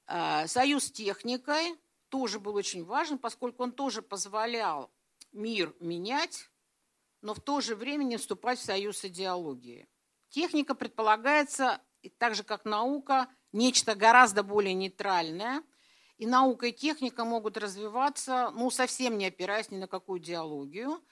[0.08, 1.76] Э, союз техникой
[2.10, 4.92] тоже был очень важен, поскольку он тоже позволял
[5.32, 6.50] мир менять,
[7.22, 9.88] но в то же время не вступать в союз с идеологией.
[10.30, 11.82] Техника предполагается
[12.18, 15.64] так же как наука, нечто гораздо более нейтральное.
[16.18, 21.04] И наука и техника могут развиваться, ну, совсем не опираясь ни на какую идеологию.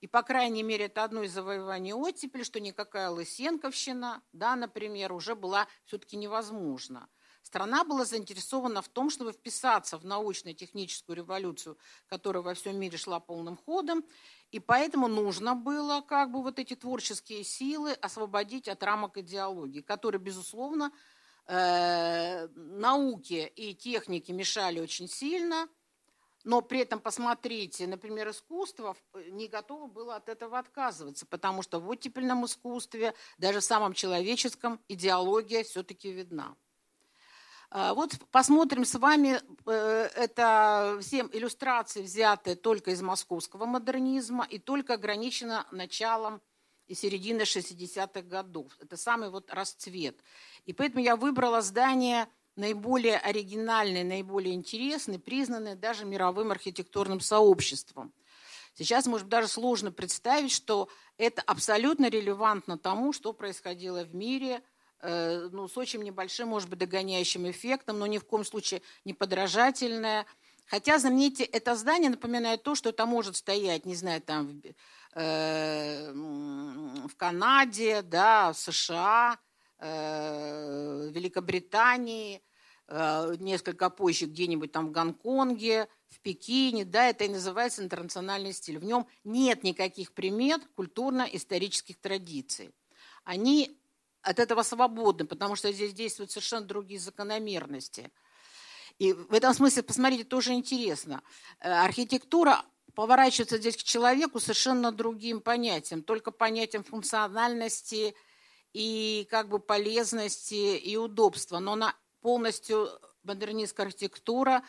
[0.00, 5.34] И, по крайней мере, это одно из завоеваний оттепели, что никакая лысенковщина, да, например, уже
[5.34, 7.08] была все-таки невозможна.
[7.42, 11.76] Страна была заинтересована в том, чтобы вписаться в научно-техническую революцию,
[12.06, 14.04] которая во всем мире шла полным ходом,
[14.52, 20.20] и поэтому нужно было как бы вот эти творческие силы освободить от рамок идеологии, которые,
[20.20, 20.92] безусловно,
[21.46, 25.68] э, науке и технике мешали очень сильно,
[26.44, 28.96] но при этом, посмотрите, например, искусство
[29.30, 34.80] не готово было от этого отказываться, потому что в оттепельном искусстве, даже в самом человеческом,
[34.88, 36.56] идеология все-таки видна.
[37.74, 44.58] А, вот посмотрим с вами, э, это все иллюстрации взяты только из московского модернизма и
[44.58, 46.42] только ограничено началом
[46.86, 48.76] и серединой 60-х годов.
[48.78, 50.22] Это самый вот расцвет.
[50.66, 58.12] И поэтому я выбрала здание наиболее оригинальное, наиболее интересное, признанное даже мировым архитектурным сообществом.
[58.74, 64.62] Сейчас, может даже сложно представить, что это абсолютно релевантно тому, что происходило в мире–
[65.02, 70.26] ну, с очень небольшим, может быть, догоняющим эффектом, но ни в коем случае не подражательное.
[70.66, 74.62] Хотя, заметьте, это здание напоминает то, что это может стоять, не знаю, там
[75.14, 79.38] э, в Канаде, да, в США,
[79.78, 82.42] э, Великобритании,
[82.88, 88.78] э, несколько позже где-нибудь там в Гонконге, в Пекине, да, это и называется интернациональный стиль.
[88.78, 92.70] В нем нет никаких примет культурно-исторических традиций.
[93.24, 93.78] Они
[94.22, 98.10] от этого свободны, потому что здесь действуют совершенно другие закономерности.
[98.98, 101.22] И в этом смысле, посмотрите, тоже интересно.
[101.60, 108.14] Э, архитектура поворачивается здесь к человеку совершенно другим понятием, только понятием функциональности
[108.72, 111.58] и как бы полезности и удобства.
[111.58, 112.88] Но она полностью,
[113.24, 114.62] модернистская архитектура,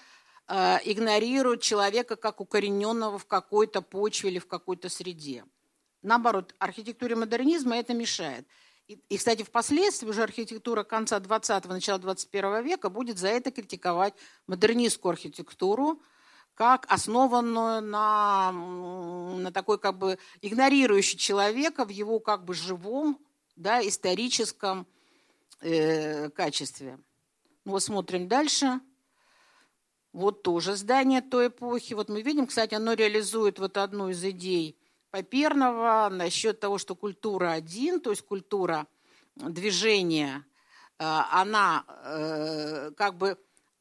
[0.48, 5.46] э, игнорирует человека как укорененного в какой-то почве или в какой-то среде.
[6.02, 8.48] Наоборот, архитектуре модернизма это мешает.
[8.88, 14.14] И, кстати, впоследствии уже архитектура конца 20-го, начала 21 века будет за это критиковать
[14.46, 16.02] модернистскую архитектуру,
[16.54, 23.20] как основанную на, на такой как бы игнорирующей человека в его как бы живом,
[23.56, 24.86] да, историческом
[25.62, 27.00] э, качестве.
[27.64, 28.82] Ну, вот смотрим дальше.
[30.12, 31.94] Вот тоже здание той эпохи.
[31.94, 34.78] Вот мы видим, кстати, оно реализует вот одну из идей
[35.14, 38.88] Поперного насчет того, что культура один, то есть культура
[39.36, 40.44] движения,
[40.98, 43.38] э, она э, как бы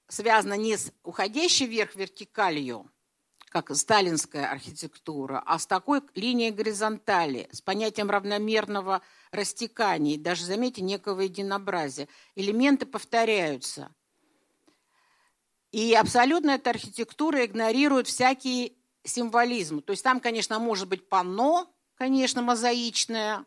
[0.09, 2.93] связана не с уходящей вверх вертикалью,
[3.49, 11.23] как сталинская архитектура, а с такой линией горизонтали, с понятием равномерного растекания, даже, заметьте, некого
[11.23, 12.09] единообразия.
[12.35, 13.91] Элементы повторяются.
[15.71, 18.73] И абсолютно эта архитектура игнорирует всякие
[19.05, 19.83] символизм.
[19.83, 23.45] То есть там, конечно, может быть панно, конечно, мозаичное,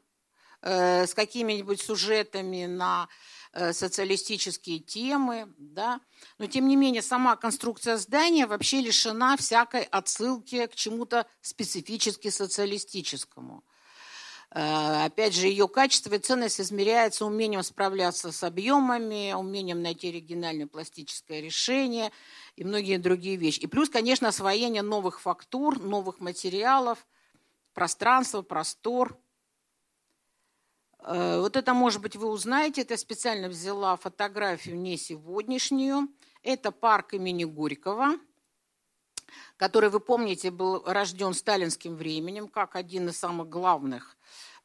[0.61, 3.07] э, с какими-нибудь сюжетами на
[3.53, 6.01] э, социалистические темы, да.
[6.37, 13.63] но тем не менее сама конструкция здания вообще лишена всякой отсылки к чему-то специфически социалистическому.
[14.51, 20.67] Э, опять же, ее качество и ценность измеряется умением справляться с объемами, умением найти оригинальное
[20.67, 22.11] пластическое решение–
[22.55, 23.59] и многие другие вещи.
[23.59, 27.05] И плюс, конечно, освоение новых фактур, новых материалов,
[27.73, 29.17] пространство, простор.
[30.99, 32.81] Э, вот это, может быть, вы узнаете.
[32.81, 36.07] Это специально взяла фотографию не сегодняшнюю.
[36.43, 38.17] Это парк имени Горького,
[39.57, 44.14] который, вы помните, был рожден сталинским временем, как один из самых главных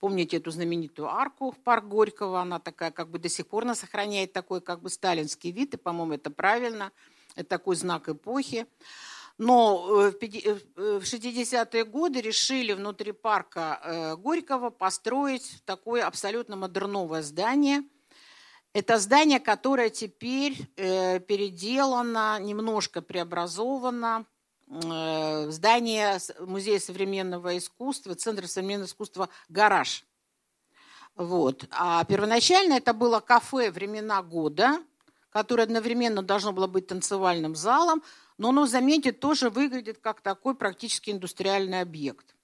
[0.00, 2.40] Помните эту знаменитую арку в парк Горького?
[2.40, 5.76] Она такая, как бы до сих пор она сохраняет такой, как бы сталинский вид, и,
[5.76, 6.90] по-моему, это правильно.
[7.36, 8.66] Это такой знак эпохи.
[9.36, 17.22] Но э, в 60-е э, годы решили внутри парка э, Горького построить такое абсолютно модерновое
[17.22, 17.82] здание.
[18.72, 24.26] Это здание, которое теперь переделано, немножко преобразовано.
[24.70, 30.04] Здание Музея современного искусства, Центра современного искусства «Гараж».
[31.16, 31.64] Вот.
[31.72, 34.78] А первоначально это было кафе «Времена года»,
[35.30, 38.02] которое одновременно должно было быть танцевальным залом,
[38.38, 42.36] но оно, заметьте, тоже выглядит как такой практически индустриальный объект.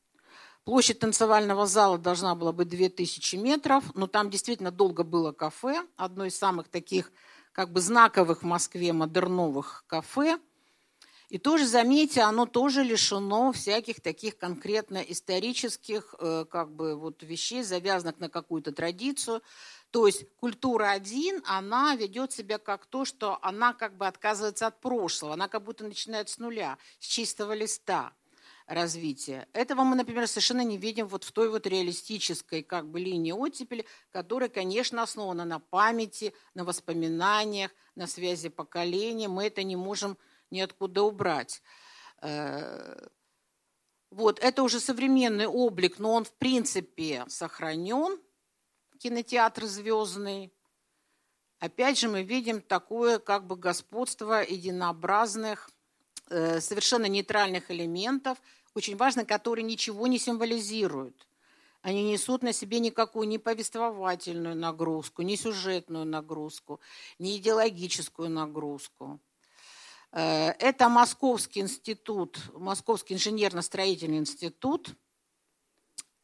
[0.64, 6.24] Площадь танцевального зала должна была быть 2000 метров, но там действительно долго было кафе, одно
[6.24, 7.12] из самых таких
[7.52, 10.40] как бы знаковых в Москве модерновых кафе.
[11.28, 17.64] И тоже, заметьте, оно тоже лишено всяких таких конкретно исторических э, как бы вот вещей,
[17.64, 19.42] завязанных на какую-то традицию.
[19.90, 24.80] То есть культура один, она ведет себя как то, что она как бы отказывается от
[24.80, 28.12] прошлого, она как будто начинает с нуля, с чистого листа
[28.68, 29.48] развития.
[29.52, 33.84] Этого мы, например, совершенно не видим вот в той вот реалистической как бы линии оттепели,
[34.12, 39.28] которая, конечно, основана на памяти, на воспоминаниях, на связи поколений.
[39.28, 40.16] Мы это не можем
[40.50, 41.62] ниоткуда убрать.
[42.22, 43.08] Э,
[44.10, 48.20] вот, это уже современный облик, но он в принципе сохранен,
[48.98, 50.52] кинотеатр звездный.
[51.58, 55.70] Опять же, мы видим такое как бы господство единообразных,
[56.28, 58.38] э, совершенно нейтральных элементов,
[58.74, 61.26] очень важно, которые ничего не символизируют.
[61.80, 66.80] Они несут на себе никакую ни повествовательную нагрузку, ни сюжетную нагрузку,
[67.18, 69.20] ни идеологическую нагрузку.
[70.12, 74.94] Э, это Московский институт, Московский инженерно-строительный институт–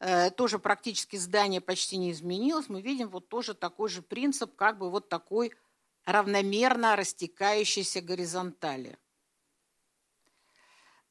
[0.05, 4.77] Э, тоже практически здание почти не изменилось, мы видим вот тоже такой же принцип, как
[4.77, 5.53] бы вот такой
[6.03, 8.97] равномерно растекающейся горизонтали.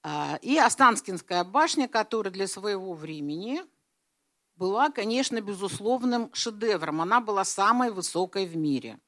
[0.03, 3.63] А, и Останкинская башня, которая для своего времени
[4.57, 7.01] была, конечно, безусловным шедевром.
[7.01, 9.01] Она была самой высокой в мире.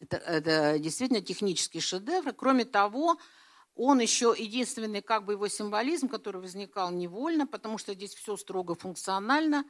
[0.00, 2.32] Это, это действительно технический шедевр.
[2.32, 3.18] Кроме того,
[3.74, 8.74] он еще единственный как бы его символизм, который возникал невольно, потому что здесь все строго
[8.74, 9.64] функционально,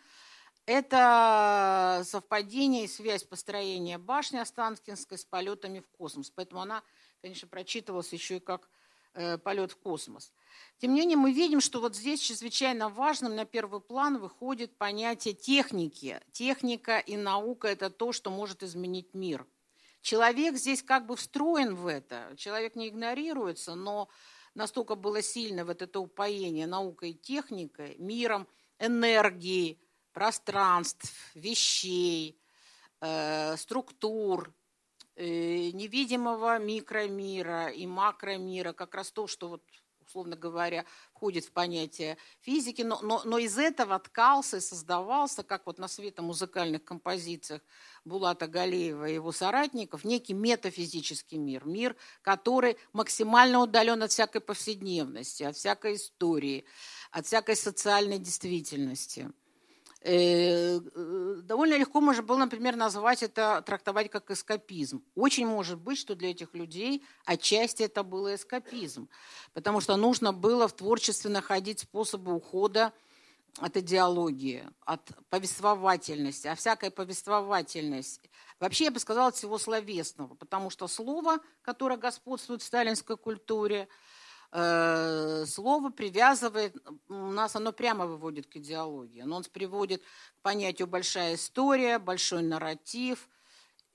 [0.64, 6.30] это совпадение и связь построения башни Останкинской с полетами в космос.
[6.30, 6.82] Поэтому она,
[7.22, 8.68] конечно, прочитывалась еще и как
[9.14, 10.32] э, полет в космос.
[10.78, 15.34] Тем не менее, мы видим, что вот здесь чрезвычайно важным на первый план выходит понятие
[15.34, 16.20] техники.
[16.32, 19.46] Техника и наука– это то, что может изменить мир–
[20.06, 24.08] Человек здесь как бы встроен в это, человек не игнорируется, но
[24.54, 28.46] настолько было сильно вот это упоение наукой и техникой, миром,
[28.78, 29.80] энергии,
[30.12, 32.40] пространств, вещей,
[33.00, 34.54] э, структур,
[35.16, 39.64] э, невидимого микромира и макромира, как раз то, что вот
[40.06, 45.66] условно говоря, входит в понятие физики, но, но, но из этого ткался и создавался, как
[45.66, 47.62] вот на светомузыкальных композициях
[48.04, 55.42] Булата Галеева и его соратников, некий метафизический мир, мир, который максимально удален от всякой повседневности,
[55.42, 56.64] от всякой истории,
[57.10, 59.30] от всякой социальной действительности–
[60.06, 65.02] довольно легко можно было, например, назвать это, трактовать как эскапизм.
[65.16, 69.08] Очень может быть, что для этих людей отчасти это был эскапизм,
[69.52, 72.92] потому что нужно было в творчестве находить способы ухода
[73.58, 78.20] от идеологии, от повествовательности, а всякая повествовательность,
[78.60, 83.90] вообще я бы сказала, всего словесного, потому что слово, которое господствует в сталинской культуре, Э,
[84.56, 86.74] слово привязывает,
[87.08, 89.20] у нас оно прямо выводит к идеологии.
[89.20, 90.02] Оно нас приводит
[90.38, 93.28] к понятию большая история, большой нарратив,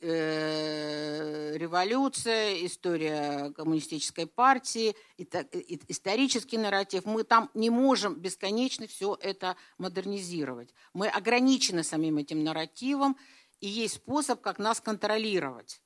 [0.01, 7.05] э, революция, история коммунистической партии, исторический нарратив.
[7.05, 10.76] Мы там не можем бесконечно все это модернизировать.
[10.93, 13.18] Мы ограничены самим этим нарративом,
[13.62, 15.82] и есть способ, как нас контролировать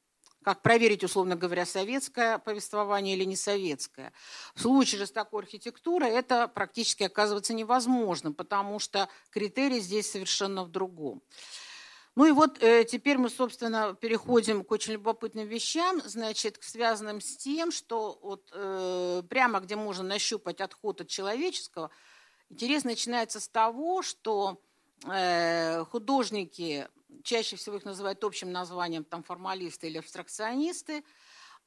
[0.45, 4.13] как проверить, условно говоря, советское повествование или не советское.
[4.53, 10.63] В случае же с такой архитектурой это практически оказывается невозможно, потому что критерий здесь совершенно
[10.63, 11.23] в другом.
[12.13, 17.37] Ну и вот э, теперь мы, собственно, переходим к очень любопытным вещам, значит, связанным с
[17.37, 21.89] тем, что вот э, прямо где можно нащупать отход от человеческого,
[22.51, 24.61] интерес начинается с того, что
[25.11, 26.87] э, художники
[27.23, 31.03] чаще всего их называют общим названием там, формалисты или абстракционисты,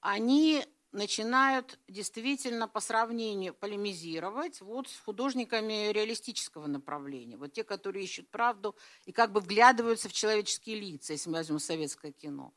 [0.00, 7.36] они начинают действительно по сравнению полемизировать вот с художниками реалистического направления.
[7.36, 8.74] Вот те, которые ищут правду
[9.04, 12.54] и как бы вглядываются в человеческие лица, если мы возьмем советское кино.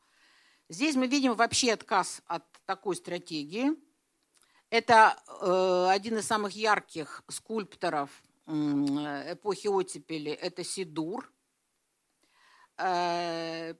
[0.68, 3.72] Здесь мы видим вообще отказ от такой стратегии.
[4.70, 8.10] Это э, один из самых ярких скульпторов
[8.46, 11.30] э, эпохи оттепели, это Сидур–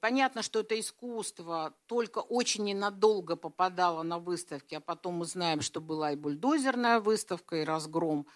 [0.01, 5.81] понятно, что это искусство только очень ненадолго попадало на выставки, а потом мы знаем, что
[5.81, 8.27] была и бульдозерная выставка, и разгром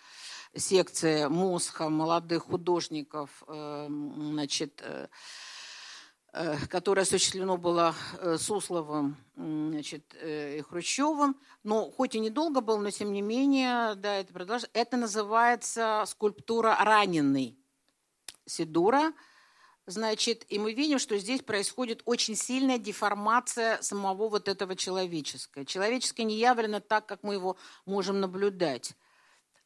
[0.54, 3.42] секции Мосха молодых художников.
[3.46, 5.08] Э, значит, э,
[6.32, 11.36] э, которое осуществлено было э, Сусловым значит, и Хрущевым.
[11.62, 14.70] Но хоть и недолго было, но тем не менее, да, это продолжается.
[14.72, 17.58] Это называется скульптура «Раненый»
[18.46, 19.12] Сидура.
[19.88, 25.64] Значит, и мы видим, что здесь происходит очень сильная деформация самого вот этого человеческого.
[25.64, 28.94] Человеческое не явлено так, как мы его можем наблюдать.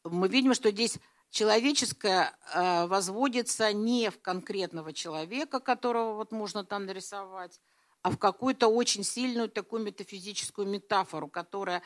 [0.03, 0.99] Мы видим, что здесь
[1.31, 7.59] человеческое э, возводится не в конкретного человека, которого вот можно там нарисовать,
[8.03, 11.81] а в какую-то очень сильную такую метафизическую метафору, которая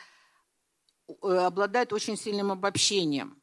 [1.08, 3.40] э, обладает очень сильным обобщением.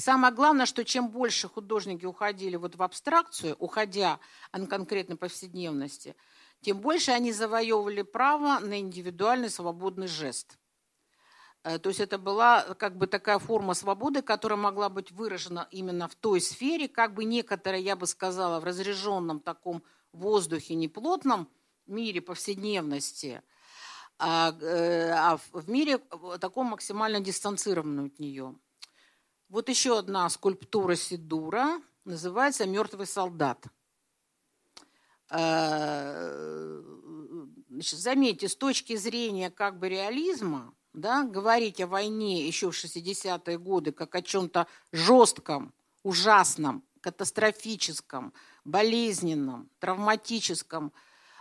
[0.00, 4.18] И самое главное, что чем больше художники уходили вот в абстракцию, уходя
[4.50, 6.16] от конкретной повседневности,
[6.62, 10.58] тем больше они завоевывали право на индивидуальный свободный жест.
[11.64, 16.08] Э, то есть это была как бы такая форма свободы, которая могла быть выражена именно
[16.08, 19.82] в той сфере, как бы некоторая, я бы сказала, в разряженном таком
[20.12, 21.46] воздухе, неплотном
[21.86, 23.42] мире повседневности,
[24.18, 25.98] а, э, а в мире
[26.40, 28.54] таком максимально дистанцированном от нее.
[29.50, 33.66] Вот еще одна скульптура Сидура, называется «Мертвый солдат».
[35.28, 36.80] Э,
[37.68, 43.58] значит, заметьте, с точки зрения как бы реализма, да, говорить о войне еще в 60-е
[43.58, 45.74] годы как о чем-то жестком,
[46.04, 48.32] ужасном, катастрофическом,
[48.64, 50.92] болезненном, травматическом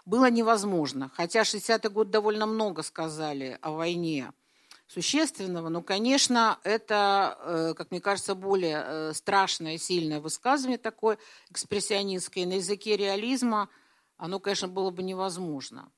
[0.06, 1.12] было невозможно.
[1.14, 4.34] Хотя 60-й год довольно много сказали о войне
[4.90, 11.20] существенного, но, конечно, это, э, как мне кажется, более э, страшное, сильное высказывание такое
[11.52, 12.48] экспрессионистское.
[12.48, 13.70] На языке реализма
[14.18, 15.92] оно, конечно, было бы невозможно.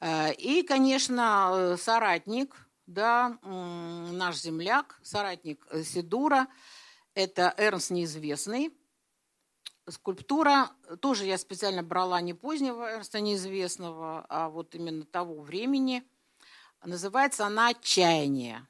[0.00, 2.56] Э, и, конечно, соратник,
[2.86, 6.48] да, наш земляк, соратник Сидура,
[7.14, 8.74] это Эрнст Неизвестный.
[9.86, 16.02] Скульптура тоже я специально брала не позднего Эрнста Неизвестного, а вот именно того времени.
[16.84, 18.66] Называется она «Отчаяние».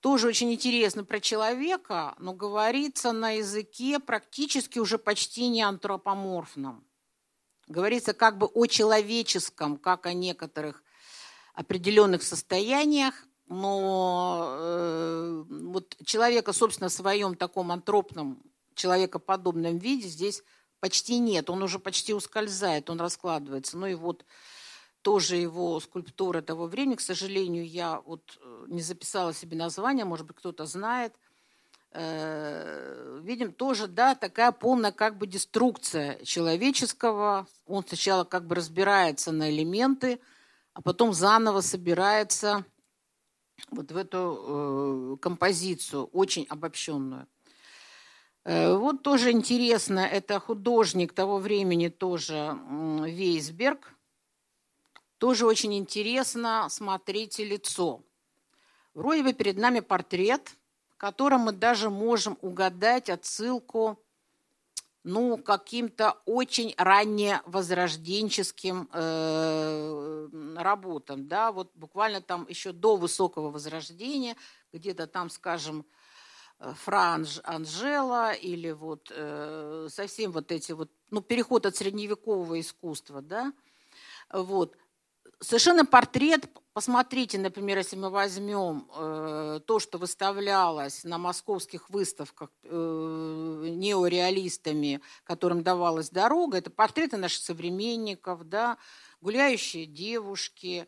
[0.00, 6.86] Тоже очень интересно про человека, но говорится на языке практически уже почти не антропоморфном.
[7.66, 10.84] Говорится как бы о человеческом, как о некоторых
[11.54, 13.14] определенных состояниях,
[13.48, 18.42] но э, вот человека, собственно, в своем таком антропном,
[18.74, 20.42] человекоподобном виде здесь
[20.78, 21.48] почти нет.
[21.48, 23.78] Он уже почти ускользает, он раскладывается.
[23.78, 24.24] Ну и вот
[25.06, 30.26] тоже его скульптура того времени, к сожалению, я вот э, не записала себе название, может
[30.26, 31.14] быть, кто-то знает–
[31.98, 37.46] Э, видим тоже, да, такая полная как бы деструкция человеческого.
[37.66, 40.20] Он сначала как бы разбирается на элементы,
[40.74, 42.66] а потом заново собирается
[43.70, 47.26] вот в эту э, композицию, очень обобщенную.
[48.44, 52.56] Вот тоже интересно, это художник того времени тоже
[53.04, 53.95] Вейсберг.
[55.18, 58.02] Тоже очень интересно, смотрите лицо.
[58.94, 60.56] Вроде бы перед нами портрет–
[60.96, 63.98] котором мы даже можем угадать отсылку
[65.04, 74.36] ну, каким-то очень ранне возрожденческим э, работам, да, вот буквально там еще до высокого возрождения,
[74.72, 75.86] где-то там, скажем,
[76.58, 83.22] э, Франж Анжела или вот э, совсем вот эти вот, ну, переход от средневекового искусства,
[83.22, 83.52] да,
[84.32, 84.76] вот,
[85.40, 92.68] совершенно портрет, посмотрите, например, если мы возьмем э, то, что выставлялось на московских выставках э,
[92.68, 98.78] неореалистами, которым давалась дорога, это портреты наших современников, да,
[99.20, 100.86] гуляющие девушки,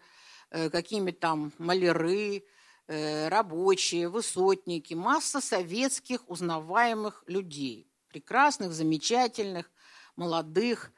[0.51, 2.45] э, какими там маляры,
[2.87, 9.71] э, рабочие, высотники, масса советских узнаваемых людей, прекрасных, замечательных,
[10.17, 10.91] молодых,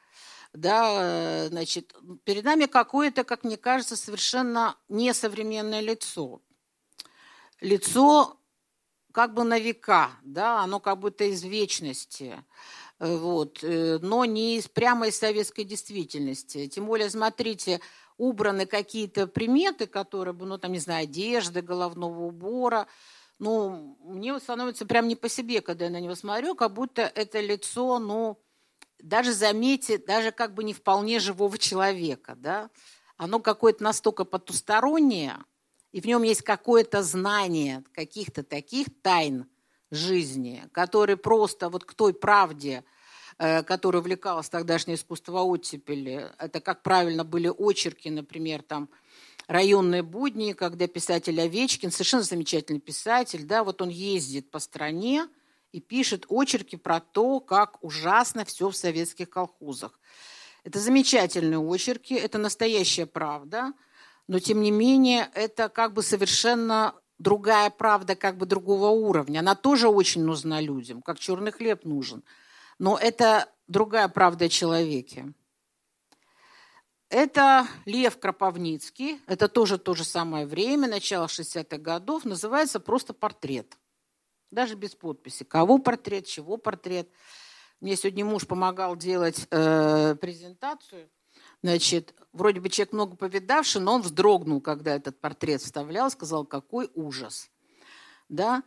[0.53, 6.41] да, значит, перед нами какое-то, как мне кажется, совершенно несовременное лицо.
[7.61, 8.37] Лицо
[9.11, 12.43] как бы на века, да, оно как будто из вечности,
[12.99, 16.67] вот, э, но не из, прямо из советской действительности.
[16.67, 17.81] Тем более, смотрите,
[18.17, 22.87] убраны какие-то приметы, которые бы, ну, там, не знаю, одежды, головного убора,
[23.39, 27.39] ну, мне становится прям не по себе, когда я на него смотрю, как будто это
[27.39, 28.39] лицо, ну,
[29.01, 32.69] даже заметьте, даже как бы не вполне живого человека, да,
[33.17, 35.37] оно какое-то настолько потустороннее,
[35.91, 39.45] и в нем есть какое-то знание каких-то таких тайн
[39.91, 42.83] жизни, которые просто вот к той правде,
[43.37, 48.89] э, которой увлекалось тогдашнее искусство оттепели, это, как правильно, были очерки, например, там,
[49.47, 55.27] районные будни, когда писатель Овечкин, совершенно замечательный писатель, да, вот он ездит по стране,
[55.71, 59.99] и пишет очерки про то, как ужасно все в советских колхозах.
[60.63, 63.73] Это замечательные очерки, это настоящая правда,
[64.27, 69.39] но тем не менее это как бы совершенно другая правда, как бы другого уровня.
[69.39, 72.23] Она тоже очень нужна людям, как черный хлеб нужен.
[72.79, 75.33] Но это другая правда о человеке.
[77.09, 83.77] Это Лев Кропивницкий, это тоже то же самое время, начало 60-х годов, называется просто портрет.
[84.51, 85.43] Даже без подписи.
[85.43, 87.09] Кого портрет, чего портрет.
[87.79, 91.09] Мне сегодня муж помогал делать э, презентацию.
[91.63, 96.91] Значит, вроде бы человек много повидавший, но он вздрогнул, когда этот портрет вставлял, сказал, какой
[96.93, 97.49] ужас.
[98.29, 98.63] Да?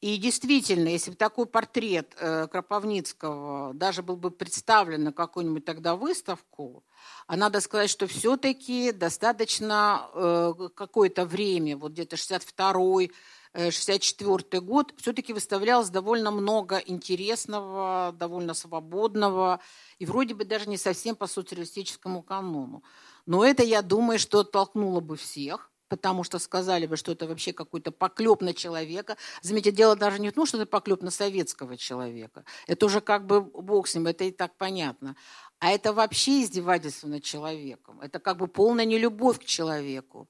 [0.00, 5.96] И действительно, если бы такой портрет э, Кропивницкого даже был бы представлен на какую-нибудь тогда
[5.96, 6.84] выставку,
[7.26, 13.10] а надо сказать, что все-таки достаточно э, какое-то время, вот где-то 62-й,
[13.58, 19.60] 64 э, год, все-таки выставлялось довольно много интересного, довольно свободного
[19.98, 22.82] и вроде бы даже не совсем по социалистическому канону.
[23.26, 27.52] Но это, я думаю, что оттолкнуло бы всех потому что сказали бы, что это вообще
[27.52, 29.16] какой-то поклеп на человека.
[29.40, 32.44] Заметьте, дело даже не в том, что это поклеп на советского человека.
[32.66, 35.16] Это уже как бы бог с ним, это и так понятно.
[35.60, 38.00] А это вообще издевательство над человеком.
[38.00, 40.28] Это как бы полная нелюбовь к человеку.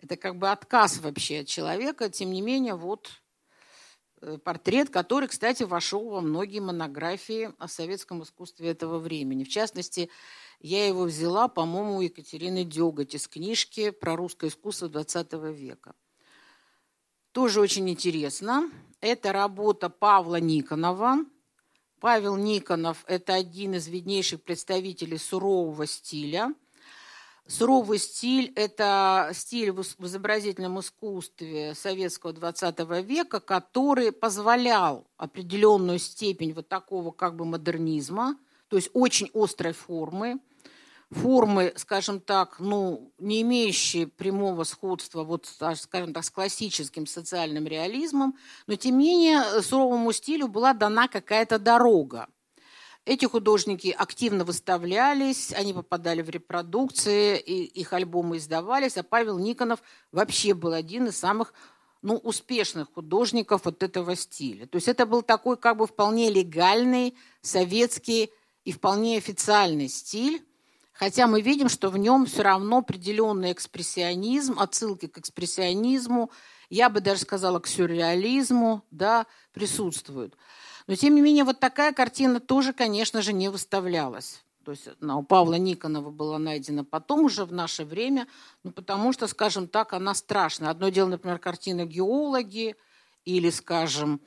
[0.00, 2.10] Это как бы отказ вообще от человека.
[2.10, 3.10] Тем не менее, вот
[4.20, 9.44] э, портрет, который, кстати, вошел во многие монографии о советском искусстве этого времени.
[9.44, 10.10] В частности,
[10.60, 15.94] я его взяла, по-моему, у Екатерины Деготь из книжки про русское искусство XX века.
[17.32, 18.70] Тоже очень интересно.
[19.00, 21.18] Это работа Павла Никонова.
[22.00, 26.54] Павел Никонов– это один из виднейших представителей сурового стиля.
[27.48, 36.68] Суровый стиль– это стиль в изобразительном искусстве советского XX века, который позволял определенную степень вот
[36.68, 38.36] такого как бы модернизма,
[38.68, 40.40] то есть очень острой формы,
[41.10, 48.36] формы, скажем так, ну, не имеющие прямого сходства, вот, скажем так, с классическим социальным реализмом,
[48.66, 52.26] но тем не менее суровому стилю была дана какая-то дорога.
[53.06, 59.80] Эти художники активно выставлялись, они попадали в репродукции, и их альбомы издавались, а Павел Никонов
[60.10, 61.54] вообще был один из самых
[62.02, 64.66] ну, успешных художников вот этого стиля.
[64.66, 68.32] То есть это был такой как бы вполне легальный советский
[68.64, 70.44] и вполне официальный стиль,
[70.92, 76.32] хотя мы видим, что в нем все равно определенный экспрессионизм, отсылки к экспрессионизму,
[76.70, 80.36] я бы даже сказала, к сюрреализму, да, присутствуют.
[80.86, 84.42] Но, тем не менее, вот такая картина тоже, конечно же, не выставлялась.
[84.64, 88.26] То есть она у Павла Никонова была найдена потом уже в наше время,
[88.64, 90.70] ну, потому что, скажем так, она страшная.
[90.70, 92.76] Одно дело, например, картина «Геологи»
[93.24, 94.20] или, скажем,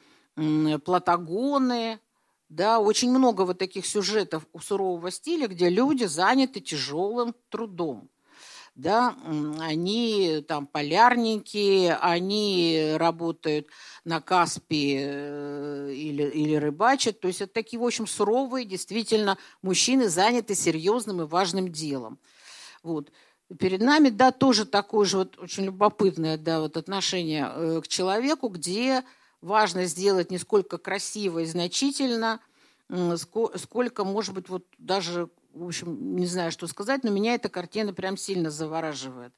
[0.86, 1.99] «Платагоны»,
[2.47, 8.10] да, очень много вот таких сюжетов у сурового стиля, где люди заняты тяжелым трудом.
[8.80, 9.14] Да,
[9.60, 13.68] они там полярники, они работают
[14.06, 17.20] на Каспе э, или, или рыбачат.
[17.20, 22.20] То есть это такие, в общем, суровые, действительно, мужчины заняты серьезным и важным делом.
[22.82, 23.12] Вот.
[23.60, 28.48] Перед нами, да, тоже такое же вот очень любопытное, да, вот отношение э, к человеку,
[28.48, 29.04] где
[29.42, 32.40] важно сделать не сколько красиво и значительно,
[33.58, 37.93] сколько, может быть, вот даже, в общем, не знаю, что сказать, но меня эта картина
[37.93, 39.34] прям сильно завораживает.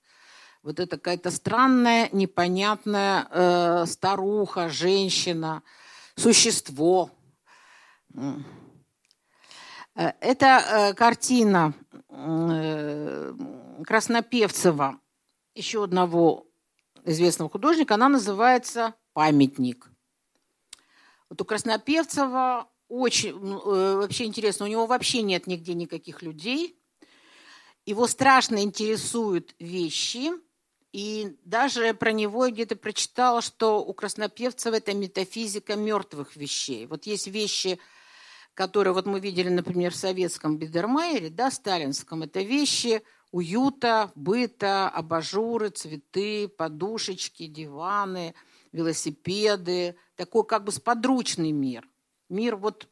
[0.64, 5.64] Вот это какая-то странная, непонятная э, старуха, женщина,
[6.16, 7.10] существо.
[9.96, 11.74] Э, это э, картина
[12.10, 13.34] э,
[13.86, 15.00] Краснопевцева,
[15.56, 16.46] еще одного
[17.06, 19.90] известного художника, она называется «Памятник».
[21.30, 26.78] Вот у Краснопевцева очень э, вообще интересно, у него вообще нет нигде никаких людей.
[27.86, 30.32] Его страшно интересуют вещи,
[30.92, 36.86] и даже про него где-то прочитала, что у Краснопевцева это метафизика мертвых вещей.
[36.86, 37.80] Вот есть вещи,
[38.54, 45.70] которые вот мы видели, например, в советском Бидермайере, да, сталинском, это вещи уюта, быта, абажуры,
[45.70, 48.36] цветы, подушечки, диваны,
[48.74, 51.88] велосипеды, такой как бы сподручный мир
[52.32, 52.88] мир, вот,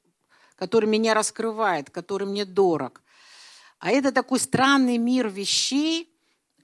[0.56, 3.02] который меня раскрывает, который мне дорог.
[3.80, 6.14] А это такой странный мир вещей,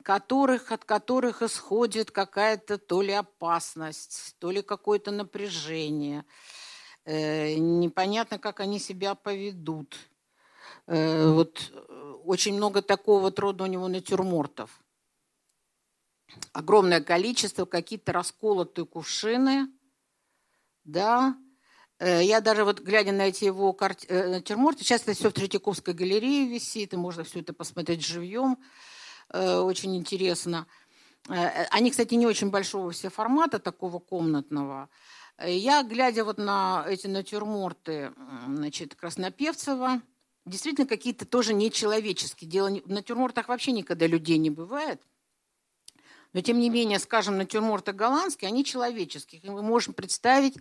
[0.03, 6.25] которых, от которых исходит какая-то то ли опасность, то ли какое-то напряжение.
[7.05, 9.97] Э, непонятно, как они себя поведут.
[10.87, 14.79] Э, вот э, очень много такого рода у него натюрмортов.
[16.51, 19.69] Огромное количество, какие-то расколотые кувшины,
[20.83, 21.35] да,
[21.99, 24.05] я даже вот, глядя на эти его карт...
[24.09, 28.57] Э, натюрморты, сейчас это все в Третьяковской галерее висит, и можно все это посмотреть живьем.
[29.29, 30.67] Э, очень интересно.
[31.27, 34.89] Они, кстати, не очень большого все формата, такого комнатного.
[35.43, 38.13] Я, глядя вот на эти натюрморты,
[38.47, 40.01] значит, Краснопевцева,
[40.45, 42.49] действительно какие-то тоже нечеловеческие.
[42.49, 45.01] Дело в натюрмортах вообще никогда людей не бывает.
[46.33, 49.41] Но, тем не менее, скажем, натюрморты голландские, они человеческие.
[49.45, 50.57] Мы можем представить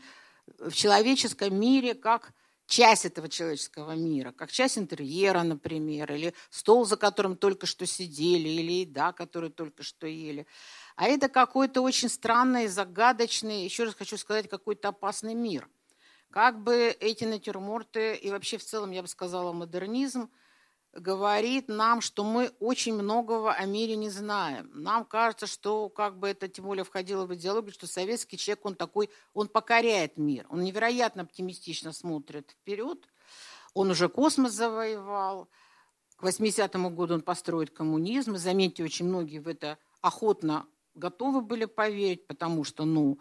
[0.59, 2.33] в человеческом мире как
[2.67, 8.49] часть этого человеческого мира, как часть интерьера, например, или стол, за которым только что сидели,
[8.49, 10.47] или еда, которую только что ели.
[10.97, 15.69] А это какой-то очень странный, загадочный, еще раз хочу сказать, какой-то опасный мир.
[16.31, 20.31] Как бы эти натюрморты и вообще в целом, я бы сказала, модернизм–
[20.97, 24.71] говорит нам, что мы очень многого о мире не знаем.
[24.73, 28.75] Нам кажется, что как бы это тем более входило в идеологию, что советский человек, он
[28.75, 30.47] такой, он покоряет мир.
[30.51, 33.09] Он невероятно оптимистично смотрит вперед.
[33.75, 35.49] Он уже космос завоевал.
[36.17, 38.37] К 80-му году он построит коммунизм.
[38.37, 43.19] И заметьте, очень многие в это охотно готовы были поверить, потому что, ну,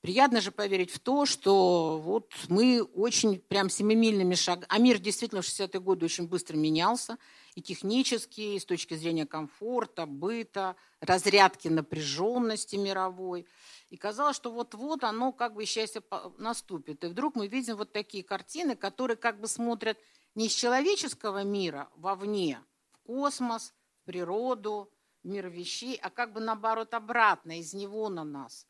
[0.00, 4.66] Приятно же поверить в то, что вот мы очень прям семимильными шагами...
[4.70, 7.18] А мир действительно в 60-е годы очень быстро менялся.
[7.54, 13.46] И технически, и с точки зрения комфорта, быта, разрядки напряженности мировой.
[13.90, 16.02] И казалось, что вот-вот оно как бы счастье
[16.38, 17.04] наступит.
[17.04, 19.98] И вдруг мы видим вот такие картины, которые как бы смотрят
[20.34, 24.90] не из человеческого мира вовне, в космос, в природу,
[25.22, 28.66] в мир вещей, а как бы наоборот обратно, из него на нас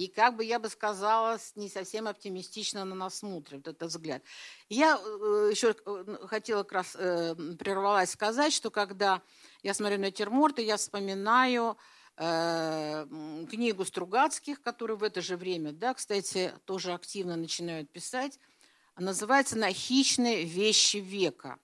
[0.00, 4.22] и как бы я бы сказала, не совсем оптимистично на нас смотрит этот взгляд.
[4.70, 9.20] Я э, еще э, хотела как раз э, прервалась сказать, что когда
[9.62, 11.76] я смотрю на терморты, я вспоминаю
[12.16, 18.38] книгу Стругацких, которые в это же время, да, кстати, тоже активно начинают писать.
[18.94, 21.58] Называется «На хищные вещи века».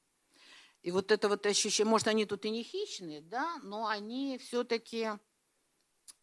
[0.80, 5.11] И вот это вот ощущение, может, они тут и не хищные, да, но они все-таки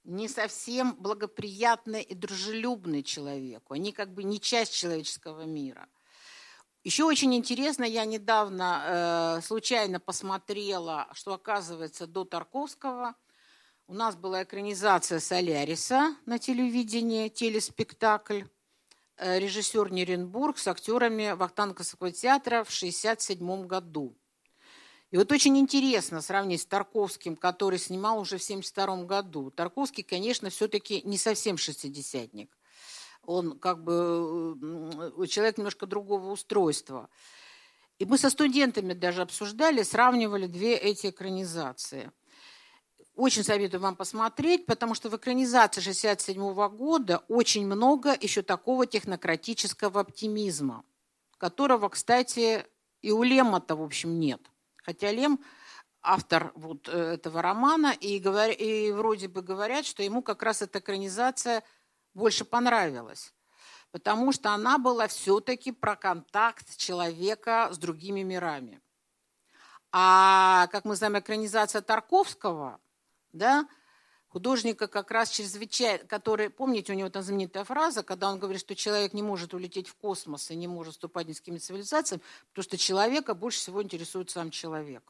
[0.04, 3.74] не совсем благоприятный и дружелюбный человеку.
[3.74, 5.88] Они как бы не часть человеческого мира.
[6.84, 13.16] Еще очень интересно, я недавно э, случайно посмотрела, что оказывается до Тарковского
[13.88, 18.44] у нас была экранизация Соляриса на телевидении, телеспектакль.
[19.18, 24.16] Э, режиссер Неренбург с актерами Вахтанговского театра в 1967 году.
[25.14, 29.52] И вот очень интересно сравнить с Тарковским, который снимал уже в 1972 году.
[29.52, 32.50] Тарковский, конечно, все-таки не совсем шестидесятник.
[33.24, 34.58] Он как бы
[35.28, 37.10] человек немножко другого устройства.
[38.00, 42.10] И мы со студентами даже обсуждали, сравнивали две эти экранизации.
[43.16, 50.02] Очень советую вам посмотреть, потому что в экранизации 1967 года очень много еще такого технократического
[50.02, 50.84] оптимизма,
[51.38, 52.66] которого, кстати,
[53.04, 54.42] и у Лема-то, в общем, нет.
[54.84, 55.40] Хотя Лем
[56.02, 58.52] автор вот э, этого романа, и, говор...
[58.52, 61.64] и вроде бы говорят, что ему как раз эта экранизация
[62.14, 63.34] больше понравилась,
[63.92, 68.82] потому что она была все-таки про контакт человека с другими мирами.
[69.92, 72.82] А, как мы знаем, экранизация Тарковского,
[73.32, 73.68] да,
[74.34, 78.76] художника как раз чрезвычайно, который, помните, у него там знаменитая фраза, когда он говорит, что
[78.76, 82.64] человек не может улететь в космос и не может вступать ни с какими цивилизациями, потому
[82.64, 85.04] что человека больше всего интересует сам человек.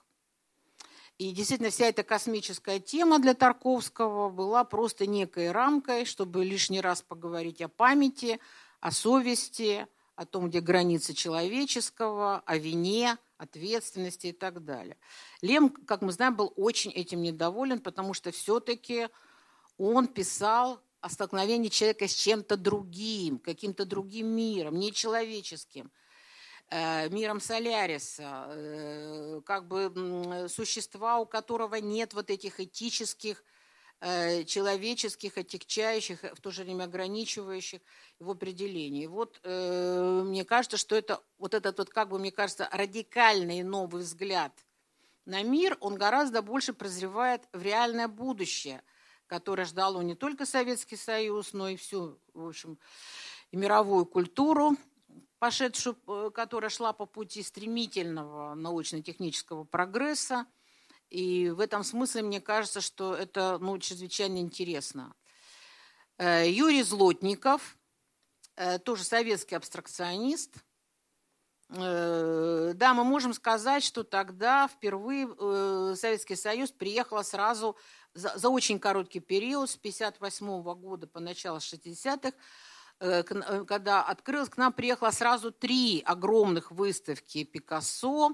[1.18, 7.02] И действительно, вся эта космическая тема для Тарковского была просто некой рамкой, чтобы лишний раз
[7.02, 8.42] поговорить о памяти,
[8.82, 14.98] о совести, о том, где границы человеческого, о вине, ответственности и так далее.
[15.42, 19.08] Лем, как мы знаем, был очень этим недоволен, потому что все-таки
[19.78, 25.92] он писал о столкновении человека с чем-то другим, каким-то другим миром, нечеловеческим,
[26.70, 33.44] э, миром Соляриса, э, как бы существа, у которого нет вот этих этических
[34.06, 37.80] Э, человеческих, отягчающих, в то же время ограничивающих
[38.20, 39.08] в определении.
[39.08, 44.02] Вот э, мне кажется, что это вот этот вот, как бы, мне кажется, радикальный новый
[44.02, 44.52] взгляд
[45.24, 48.84] на мир, он гораздо больше прозревает в реальное будущее,
[49.26, 52.78] которое ждало не только Советский Союз, но и всю, в общем,
[53.52, 54.76] и мировую культуру,
[55.40, 60.46] пошедшую, э, которая шла по пути стремительного научно-технического прогресса,
[61.14, 65.14] и в этом смысле мне кажется, что это ну, чрезвычайно интересно.
[66.18, 67.78] Э, Юрий Злотников,
[68.56, 70.56] э, тоже советский абстракционист.
[71.70, 75.28] Э, да, мы можем сказать, что тогда впервые
[75.96, 77.78] Советский Союз приехал сразу
[78.16, 82.34] за, за очень короткий период, с 1958 года по начало 60-х,
[83.66, 88.32] когда открылась, к нам приехало сразу три огромных выставки Пикассо,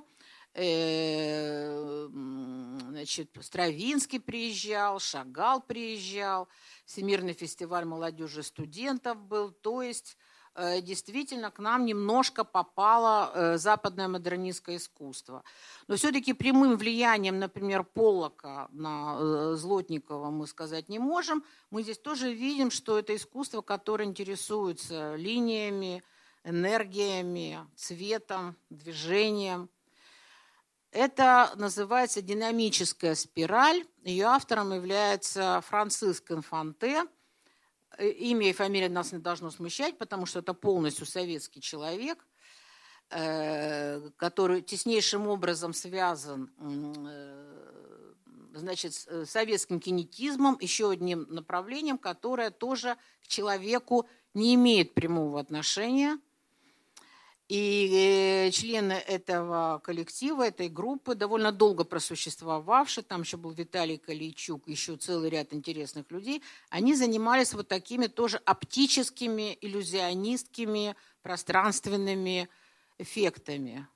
[2.89, 6.47] значит, Стравинский приезжал, Шагал приезжал,
[6.85, 9.51] Всемирный фестиваль молодежи студентов был.
[9.51, 10.17] То есть
[10.55, 15.43] Э, действительно к нам немножко попало э, западное модернистское искусство.
[15.87, 21.45] Но все-таки прямым влиянием, например, Поллока на э, Злотникова мы сказать не можем.
[21.69, 26.03] Мы здесь тоже видим, что это искусство, которое интересуется линиями,
[26.43, 29.69] энергиями, цветом, движением.
[30.91, 33.85] Это называется динамическая спираль.
[34.03, 37.05] Ее автором является Франциск Инфанте–
[37.99, 42.25] Э, имя и фамилия нас не должно смущать, потому что это полностью советский человек,
[43.09, 48.13] э, который теснейшим образом связан э,
[48.53, 56.17] значит, с советским кинетизмом, еще одним направлением, которое тоже к человеку не имеет прямого отношения–
[57.49, 64.67] и э, члены этого коллектива, этой группы, довольно долго просуществовавшие, там еще был Виталий Калийчук,
[64.67, 72.49] еще целый ряд интересных людей, они занимались вот такими тоже оптическими, иллюзионистскими, пространственными
[72.99, 73.87] эффектами.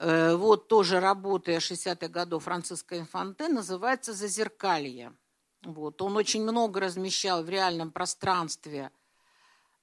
[0.00, 5.12] Э, вот тоже работа 60-х годов Франциска Инфанте называется «Зазеркалье».
[5.64, 6.00] Вот.
[6.00, 8.90] Он очень много размещал в реальном пространстве–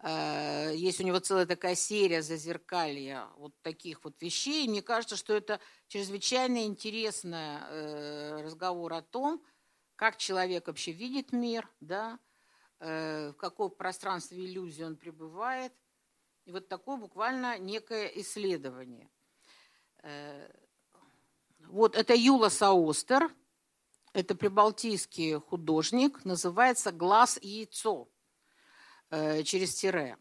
[0.03, 4.67] есть у него целая такая серия зазеркалья вот таких вот вещей.
[4.67, 9.41] мне кажется, что это чрезвычайно интересный э, разговор о том,
[9.95, 12.19] как человек вообще видит мир, да,
[12.79, 15.73] э, в каком пространстве иллюзии он пребывает.
[16.43, 19.09] И вот такое буквально некое исследование.
[21.67, 23.31] Вот это Юла Саостер,
[24.13, 28.07] это прибалтийский художник, называется «Глаз и яйцо».
[29.15, 30.17] Э, через тире.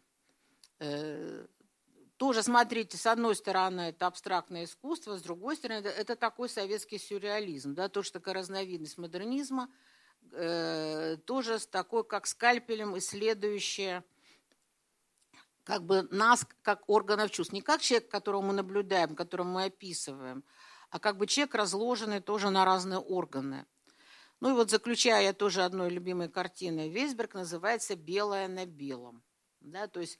[0.79, 1.45] Э,
[2.15, 6.97] тоже, смотрите, с одной стороны, это абстрактное искусство, с другой стороны, это, это такой советский
[6.97, 9.69] сюрреализм, да, тоже такая разновидность модернизма,
[10.31, 14.05] э, тоже с такой, как скальпелем, исследующая
[15.65, 17.51] как бы нас как органов чувств.
[17.51, 20.45] Не как человек, которого мы наблюдаем, которого мы описываем,
[20.89, 23.65] а как бы человек, разложенный тоже на разные органы.
[24.45, 29.23] Ну и вот заключая тоже одной любимой картиной Вейсберг, называется «Белое на белом».
[29.59, 30.19] Да, то есть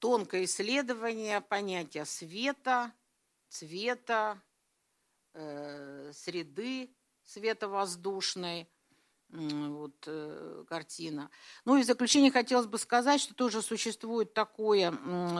[0.00, 2.92] тонкое исследование понятия света,
[3.48, 4.38] цвета,
[5.32, 6.94] э, среды
[7.24, 8.68] световоздушной,
[9.30, 11.30] вот э, картина.
[11.64, 14.90] Ну и в заключение хотелось бы сказать, что тоже существует такой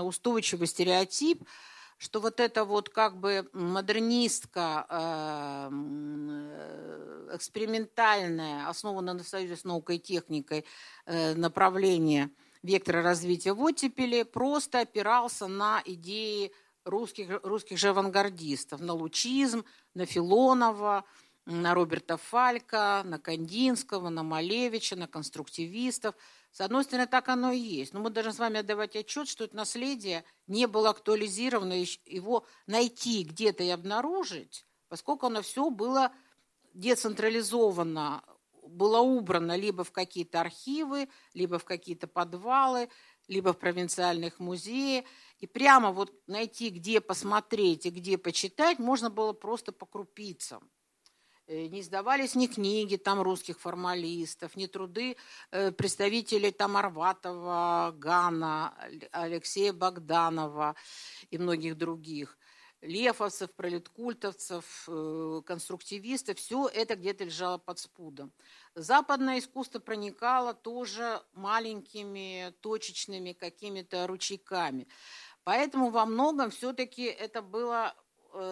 [0.03, 1.47] устойчивый стереотип,
[1.99, 9.97] что вот это вот как бы модернистка, э, э, экспериментальное, основанное на союзе с наукой
[9.97, 10.65] и техникой
[11.07, 12.31] э, направление
[12.63, 16.53] вектора развития в оттепели просто опирался на идеи
[16.85, 21.05] русских, русских же авангардистов, на лучизм, на Филонова,
[21.47, 26.15] на Роберта Фалька, на Кандинского, на Малевича, на конструктивистов–
[26.51, 27.93] с одной стороны, так оно и есть.
[27.93, 31.75] Но мы должны с вами отдавать отчет, что это наследие не было актуализировано,
[32.07, 36.13] его найти где-то и обнаружить, поскольку оно все было
[36.75, 38.23] децентрализовано,
[38.69, 42.89] было убрано либо в какие-то архивы, либо в какие-то подвалы,
[43.27, 45.05] либо в провинциальных музеях.
[45.39, 50.71] И прямо вот найти, где посмотреть и где почитать, можно было просто по крупицам.
[51.49, 55.17] Э, не издавались ни книги там русских формалистов, ни труды
[55.51, 58.75] э, представителей там Арватова, Гана,
[59.13, 60.77] Алексея Богданова
[61.31, 62.37] и многих других.
[62.83, 68.31] Лефовцев, пролеткультовцев, э, конструктивистов, все это где-то лежало под спудом.
[68.75, 74.87] Западное искусство проникало тоже маленькими, точечными какими-то ручейками.
[75.45, 77.95] Поэтому во многом все-таки это было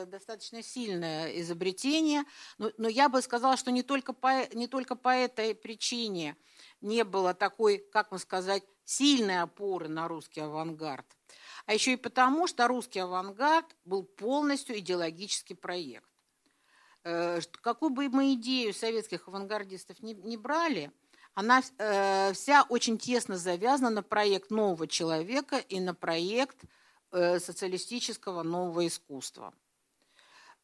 [0.07, 2.25] достаточно сильное изобретение,
[2.59, 6.37] но, но я бы сказала, что не только, по, не только по этой причине
[6.81, 11.07] не было такой, как мы сказать, сильной опоры на русский авангард,
[11.67, 16.09] а еще и потому, что русский авангард был полностью идеологический проект.
[17.03, 20.93] Э, какую бы мы идею советских авангардистов не, не брали,
[21.35, 26.57] она э, вся очень тесно завязана на проект нового человека и на проект
[27.13, 29.55] социалистического нового искусства.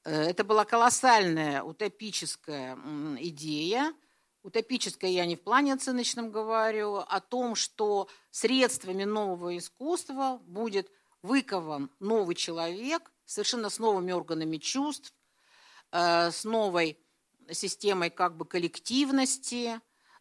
[0.04, 2.76] Э, это была колоссальная утопическая
[3.18, 3.92] идея.
[4.42, 10.90] Утопическая я не в плане оценочном говорю, о том, что средствами нового искусства будет
[11.22, 15.14] выкован новый человек, совершенно с новыми органами чувств,
[15.92, 16.98] э, с новой
[17.50, 19.80] системой как бы коллективности,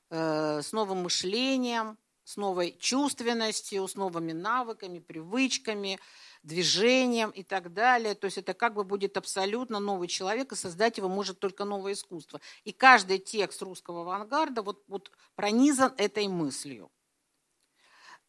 [0.09, 5.99] э, с новым мышлением, с новой чувственностью, с новыми навыками, привычками,
[6.43, 8.15] движением и так далее.
[8.15, 11.93] То есть это как бы будет абсолютно новый человек, и создать его может только новое
[11.93, 12.41] искусство.
[12.63, 16.91] И каждый текст русского авангарда вот, вот пронизан этой мыслью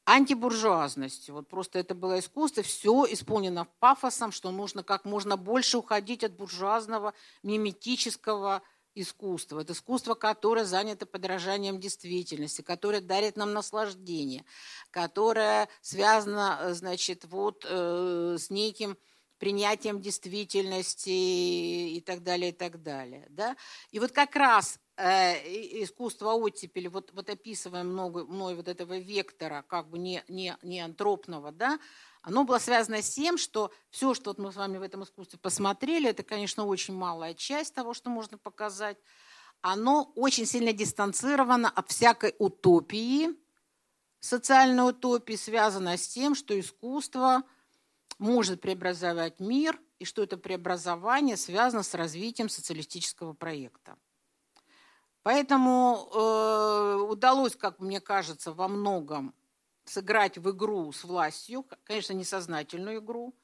[0.04, 1.34] антибуржуазностью.
[1.34, 6.32] Вот просто это было искусство, все исполнено пафосом, что нужно как можно больше уходить от
[6.32, 8.62] буржуазного миметического
[8.94, 9.60] искусства.
[9.60, 14.44] Это искусство, которое занято подражанием действительности, которое дарит нам наслаждение,
[14.90, 18.96] которое связано, э, значит, вот э, с неким
[19.38, 23.26] принятием действительности и так далее, и так далее.
[23.28, 23.56] Да?
[23.90, 29.64] И вот как раз э, искусство оттепели, вот, вот описывая много, мной вот этого вектора,
[29.66, 31.80] как бы не, не, не антропного, да,
[32.22, 35.38] оно было связано с тем, что все, что вот мы с вами в этом искусстве
[35.40, 38.96] посмотрели, это, конечно, очень малая часть того, что можно показать.
[39.60, 43.30] Оно очень сильно дистанцировано от всякой утопии,
[44.20, 47.42] социальной утопии, связано с тем, что искусство
[48.18, 53.96] может преобразовать мир, и что это преобразование связано с развитием социалистического проекта.
[55.22, 59.32] Поэтому э, удалось, как мне кажется, во многом
[59.84, 63.34] сыграть в игру с властью, конечно, несознательную игру,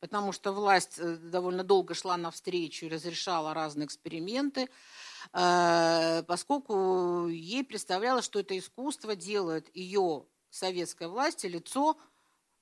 [0.00, 4.68] потому что власть э, довольно долго шла навстречу и разрешала разные эксперименты,
[5.32, 11.98] э, поскольку ей представлялось, что это искусство делает ее советской власти лицо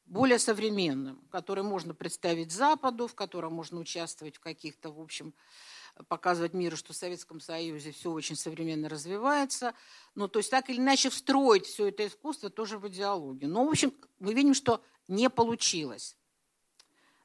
[0.07, 5.35] более современным, которое можно представить Западу, в котором можно участвовать в каких-то, в общем,
[6.05, 9.75] показывать миру, что в Советском Союзе все очень современно развивается.
[10.15, 13.51] Ну, то есть так или иначе встроить все это искусство тоже в идеологию.
[13.51, 16.17] Но, в общем, мы видим, что не получилось.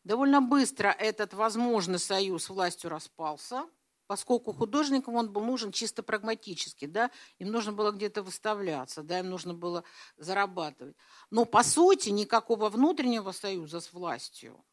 [0.03, 3.65] Довольно быстро этот возможный союз властью распался,
[4.07, 9.29] поскольку художникам он был нужен чисто прагматически, да, им нужно было где-то выставляться, да, им
[9.29, 9.83] нужно было
[10.17, 10.95] зарабатывать.
[11.29, 14.63] Но, по сути, никакого внутреннего союза с властью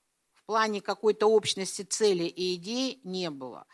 [0.48, 3.66] плане какой-то общности цели и идей не было.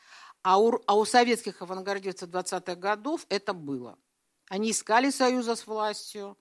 [0.42, 3.96] А у, а у советских авангардистов 20-х годов это было.
[4.48, 6.36] Они искали союза с властью,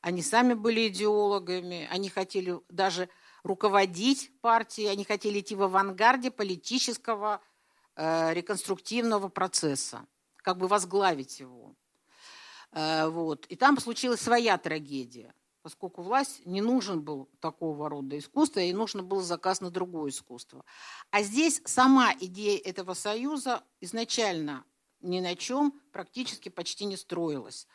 [0.00, 3.08] они сами были идеологами, они хотели даже
[3.42, 7.40] руководить партией, они хотели идти в авангарде политического
[7.96, 10.06] э, реконструктивного процесса,
[10.36, 11.74] как бы возглавить его.
[12.70, 13.46] Э, вот.
[13.46, 19.02] И там случилась своя трагедия поскольку власть не нужен был такого рода искусство, и нужно
[19.02, 20.64] было заказ на другое искусство.
[21.10, 24.64] А здесь сама идея этого союза изначально
[25.00, 27.66] ни на чем практически почти не строилась.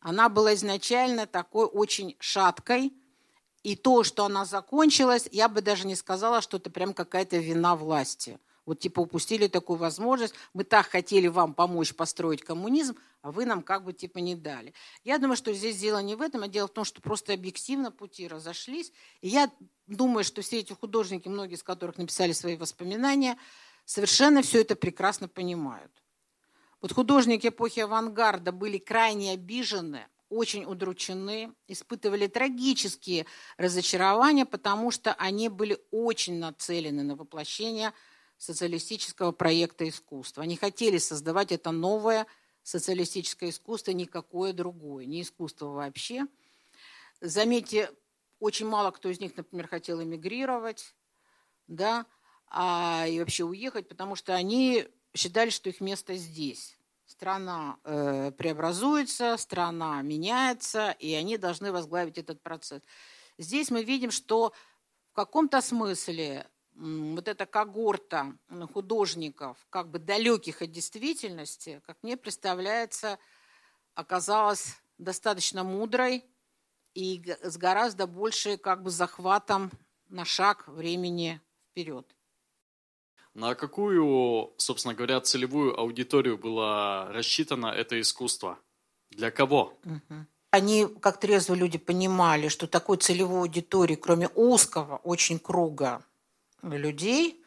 [0.00, 2.92] Она была изначально такой очень шаткой,
[3.62, 7.76] и то, что она закончилась, я бы даже не сказала, что это прям какая-то вина
[7.76, 13.44] власти– вот типа упустили такую возможность, мы так хотели вам помочь построить коммунизм, а вы
[13.44, 14.74] нам как бы типа не дали.
[15.04, 17.90] Я думаю, что здесь дело не в этом, а дело в том, что просто объективно
[17.90, 18.92] пути разошлись.
[19.20, 19.50] И я
[19.86, 23.38] думаю, что все эти художники, многие из которых написали свои воспоминания,
[23.84, 25.92] совершенно все это прекрасно понимают.
[26.80, 35.48] Вот художники эпохи авангарда были крайне обижены, очень удручены, испытывали трагические разочарования, потому что они
[35.48, 37.92] были очень нацелены на воплощение
[38.44, 40.42] социалистического проекта искусства.
[40.42, 42.26] Они хотели создавать это новое
[42.62, 46.26] социалистическое искусство, никакое другое, не искусство вообще.
[47.20, 47.90] Заметьте,
[48.40, 50.94] очень мало кто из них, например, хотел эмигрировать,
[51.66, 52.06] да,
[52.48, 56.76] а, и вообще уехать, потому что они считали, что их место здесь.
[57.06, 62.82] Страна э, преобразуется, страна меняется, и они должны возглавить этот процесс.
[63.38, 64.52] Здесь мы видим, что
[65.12, 68.36] в каком-то смысле вот эта когорта
[68.72, 73.18] художников, как бы далеких от действительности, как мне представляется,
[73.94, 76.24] оказалась достаточно мудрой
[76.94, 79.70] и с гораздо большей как бы захватом
[80.08, 82.14] на шаг времени вперед.
[83.34, 88.58] На какую, собственно говоря, целевую аудиторию было рассчитано это искусство?
[89.10, 89.76] Для кого?
[89.84, 90.26] Угу.
[90.50, 96.04] Они, как трезвые люди, понимали, что такой целевой аудитории, кроме узкого очень круга
[96.72, 97.44] людей.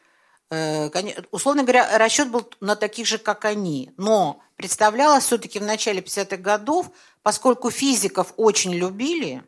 [0.49, 0.89] Э,
[1.31, 3.91] условно говоря, расчет был на таких же, как они.
[3.97, 6.89] Но представлялось все-таки в начале 50-х годов,
[7.21, 9.43] поскольку физиков очень любили,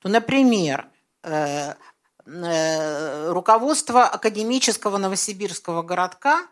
[0.00, 0.88] то, например,
[1.22, 1.74] э,
[2.26, 6.46] э, руководство академического новосибирского городка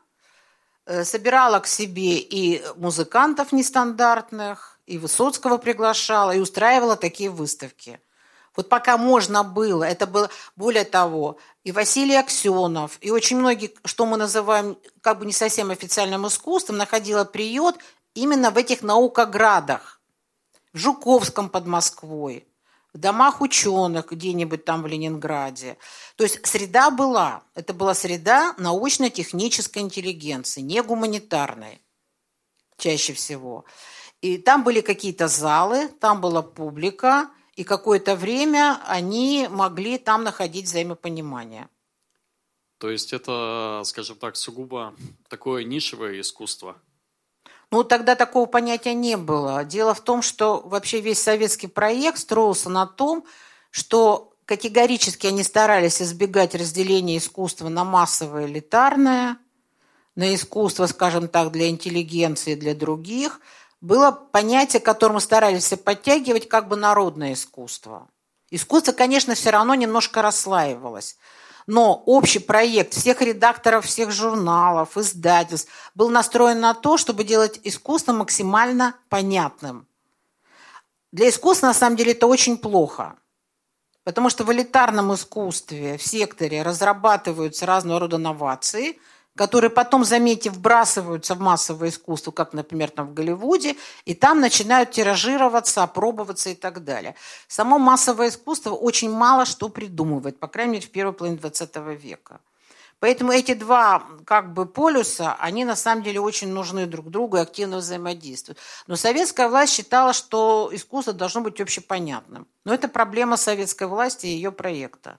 [1.04, 8.00] собирало к себе и музыкантов нестандартных, и Высоцкого приглашало, и устраивало такие выставки–
[8.56, 14.04] вот пока можно было, это было, более того, и Василий Аксенов, и очень многие, что
[14.06, 17.76] мы называем как бы не совсем официальным искусством, находило приют
[18.14, 20.00] именно в этих наукоградах,
[20.72, 22.46] в Жуковском под Москвой,
[22.92, 25.78] в домах ученых где-нибудь там в Ленинграде.
[26.16, 27.42] То есть среда была.
[27.54, 31.80] Это была среда научно-технической интеллигенции, не гуманитарной
[32.76, 33.64] чаще всего.
[34.20, 40.66] И там были какие-то залы, там была публика, и какое-то время они могли там находить
[40.66, 41.68] взаимопонимание.
[42.78, 44.94] То есть это, скажем так, сугубо
[45.28, 46.76] такое нишевое искусство?
[47.70, 49.64] Ну, тогда такого понятия не было.
[49.64, 53.24] Дело в том, что вообще весь советский проект строился на том,
[53.70, 59.38] что категорически они старались избегать разделения искусства на массовое элитарное,
[60.14, 63.40] на искусство, скажем так, для интеллигенции, для других.
[63.82, 68.08] Было понятие, к которому старались подтягивать, как бы народное искусство.
[68.48, 71.18] Искусство, конечно, все равно немножко расслаивалось–
[71.66, 78.12] но общий проект всех редакторов, всех журналов, издательств был настроен на то, чтобы делать искусство
[78.12, 79.86] максимально понятным.
[81.12, 83.14] Для искусства, на самом деле, это очень плохо.
[84.02, 88.98] Потому что в элитарном искусстве, в секторе разрабатываются разного рода новации–
[89.36, 94.90] которые потом, заметьте, вбрасываются в массовое искусство, как, например, там в Голливуде, и там начинают
[94.90, 97.14] тиражироваться, опробоваться и так далее.
[97.48, 102.40] Само массовое искусство очень мало что придумывает, по крайней мере, в первой половине 20 века.
[103.00, 107.40] Поэтому эти два как бы полюса, они на самом деле очень нужны друг другу и
[107.40, 108.60] активно взаимодействуют.
[108.86, 112.46] Но советская власть считала, что искусство должно быть общепонятным.
[112.64, 115.18] Но это проблема советской власти и ее проекта.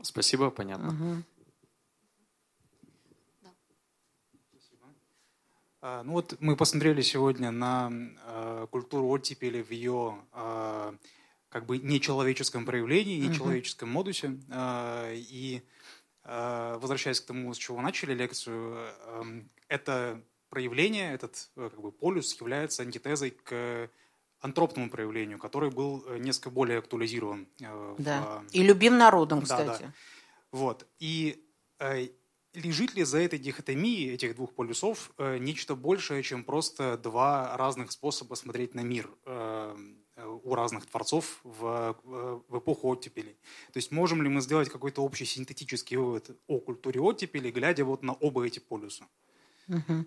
[0.00, 0.88] Спасибо, понятно.
[0.88, 1.22] Угу.
[5.82, 10.92] Ну вот мы посмотрели сегодня на э, культуру оттепели в ее э,
[11.52, 13.92] как бы нечеловеческом проявлении, нечеловеческом uh-huh.
[13.92, 14.38] модусе.
[14.48, 15.62] Э, и
[16.24, 22.38] э, возвращаясь к тому, с чего начали лекцию, э, это проявление, этот как бы полюс
[22.40, 23.90] является антитезой к
[24.40, 27.46] антропному проявлению, который был несколько более актуализирован.
[27.60, 28.42] Э, да.
[28.48, 29.66] В, и любим народом, кстати.
[29.66, 29.92] Да, да.
[30.52, 30.86] Вот.
[31.00, 31.44] И
[32.54, 37.92] лежит ли за этой дихотомией этих двух полюсов э, нечто большее, чем просто два разных
[37.92, 39.76] способа смотреть на мир э,
[40.44, 43.36] у разных творцов в, э, в эпоху оттепели?
[43.72, 48.02] То есть можем ли мы сделать какой-то общий синтетический вывод о культуре оттепели, глядя вот
[48.02, 49.04] на оба эти полюса?
[49.68, 50.04] Угу.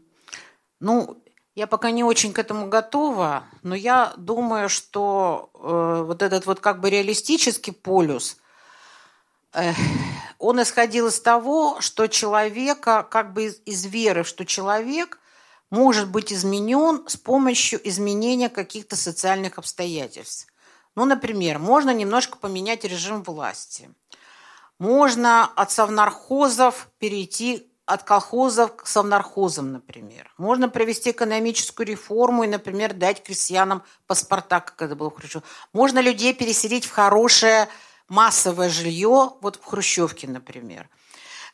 [0.81, 1.23] Ну,
[1.55, 6.59] я пока не очень к этому готова, но я думаю, что э, вот этот вот
[6.59, 8.37] как бы реалистический полюс–
[10.45, 15.19] он исходил из того, что человека, как бы из, из веры, что человек
[15.71, 20.47] может быть изменен с помощью изменения каких-то социальных обстоятельств.
[20.95, 23.89] Ну, например, можно немножко поменять режим власти.
[24.77, 30.31] Можно от совнархозов перейти от колхозов к совнархозам, например.
[30.37, 35.43] Можно провести экономическую реформу и, например, дать крестьянам паспорта, как это было хорошо.
[35.71, 37.67] Можно людей переселить в хорошее
[38.07, 40.89] массовое жилье, вот в Хрущевке, например.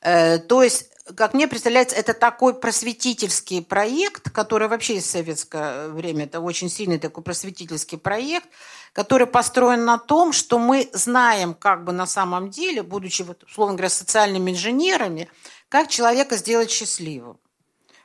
[0.02, 6.26] Э, то есть, как мне представляется, это такой просветительский проект, который вообще из советское время,
[6.26, 8.48] это очень сильный такой просветительский проект,
[8.94, 13.76] который построен на том, что мы знаем как бы на самом деле, будучи, вот, условно
[13.76, 15.30] говоря, социальными инженерами,
[15.70, 17.40] как человека сделать счастливым.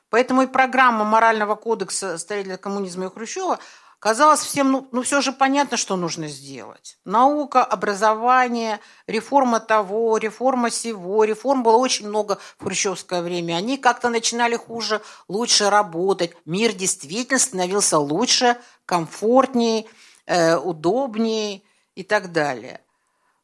[0.08, 3.58] Поэтому и программа морального кодекса строителя коммунизма и Хрущева–
[3.98, 6.98] Казалось всем, ну, ну все же понятно, что нужно сделать.
[7.06, 11.24] Наука, образование, реформа того, реформа сего.
[11.24, 13.54] Реформ было очень много в хрущевское время.
[13.54, 16.32] Они как-то начинали хуже, лучше работать.
[16.44, 19.86] Мир действительно становился лучше, комфортнее,
[20.26, 21.62] э, удобнее
[21.94, 22.82] и так далее.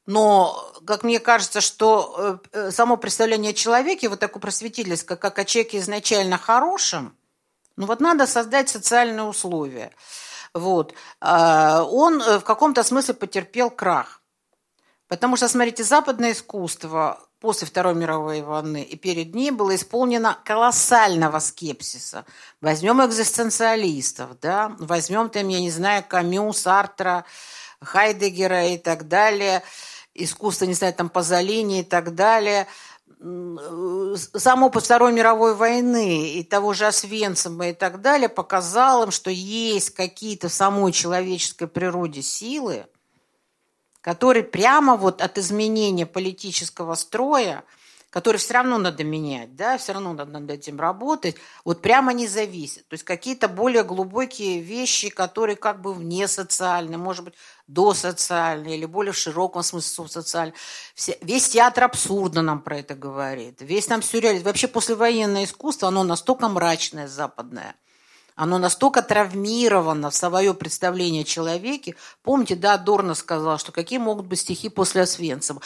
[0.04, 5.46] Но, как мне кажется, что э, само представление о человеке, вот такое просветительское, как о
[5.46, 7.16] человеке изначально хорошем,
[7.76, 9.92] ну вот надо создать социальные условия–
[10.54, 14.22] вот, а, он э, в каком-то смысле потерпел крах.
[15.08, 21.38] Потому что, смотрите, западное искусство после Второй мировой войны и перед ней было исполнено колоссального
[21.38, 22.24] скепсиса.
[22.60, 27.24] Возьмем экзистенциалистов, да, возьмем там, я не знаю, Камю, Сартра,
[27.80, 29.62] Хайдегера и так далее,
[30.14, 32.66] искусство, не знаю, там Пазолини и так далее–
[33.22, 39.30] сам опыт Второй мировой войны и того же Освенцима и так далее показал им, что
[39.30, 42.86] есть какие-то в самой человеческой природе силы,
[44.00, 47.64] которые прямо вот от изменения политического строя–
[48.12, 52.28] который все равно надо менять, да, все равно надо над этим работать, вот прямо не
[52.28, 52.86] зависит.
[52.88, 57.34] То есть какие-то более глубокие вещи, которые как бы вне социальные, может быть,
[57.68, 60.54] досоциальные или более в широком смысле социальные.
[61.22, 63.62] Весь театр абсурда нам про это говорит.
[63.62, 64.44] Весь нам сюрреализм.
[64.44, 67.74] Вообще послевоенное искусство, оно настолько мрачное, западное,
[68.34, 71.94] Оно настолько травмировано в свое представление о человеке.
[72.22, 75.62] Помните, да, Дорна сказал, что какие могут быть стихи после Освенцима.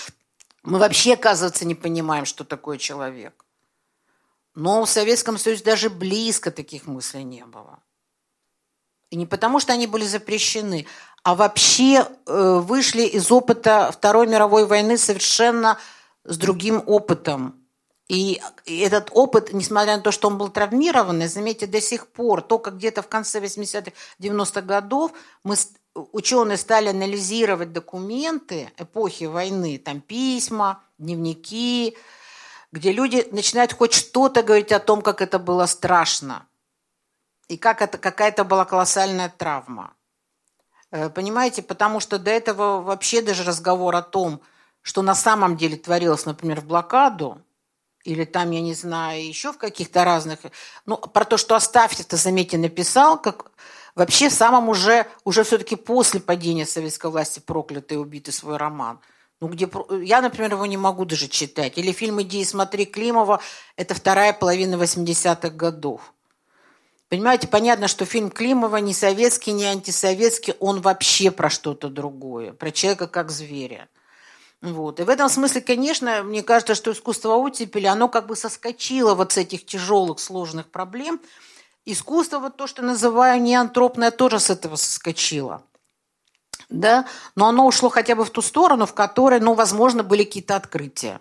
[0.66, 3.44] Мы вообще, оказывается, не понимаем, что такое человек.
[4.56, 7.78] Но в Советском Союзе даже близко таких мыслей не было.
[9.10, 10.86] И не потому, что они были запрещены,
[11.22, 15.78] а вообще э, вышли из опыта Второй мировой войны совершенно
[16.24, 17.54] с другим опытом.
[18.08, 22.72] И этот опыт, несмотря на то, что он был травмированный, заметьте, до сих пор, только
[22.72, 25.12] где-то в конце 80-х, 90-х годов
[25.44, 25.54] мы,
[26.12, 31.96] ученые стали анализировать документы эпохи войны, там письма, дневники,
[32.72, 36.46] где люди начинают хоть что-то говорить о том, как это было страшно
[37.48, 39.94] и как это какая-то была колоссальная травма.
[40.90, 44.40] Э, понимаете, потому что до этого вообще даже разговор о том,
[44.82, 47.40] что на самом деле творилось, например, в блокаду,
[48.04, 50.38] или там, я не знаю, еще в каких-то разных...
[50.86, 53.50] Ну, про то, что оставьте, это, заметьте, написал, как
[53.96, 59.00] вообще самым уже, уже все-таки после падения советской власти проклятый убитый свой роман.
[59.40, 59.68] Ну, где...
[60.02, 61.76] Я, например, его не могу даже читать.
[61.76, 63.40] Или фильм «Иди и смотри» Климова,
[63.76, 66.12] это вторая половина 80-х годов.
[67.08, 72.70] Понимаете, понятно, что фильм Климова не советский, не антисоветский, он вообще про что-то другое, про
[72.70, 73.88] человека как зверя.
[74.60, 74.98] Вот.
[74.98, 79.32] И в этом смысле, конечно, мне кажется, что искусство оттепели, оно как бы соскочило вот
[79.32, 81.20] с этих тяжелых, сложных проблем.
[81.86, 85.62] Искусство, вот то, что называю неантропное, тоже с этого соскочило.
[86.68, 87.06] Да?
[87.36, 91.20] Но оно ушло хотя бы в ту сторону, в которой, ну, возможно, были какие-то открытия.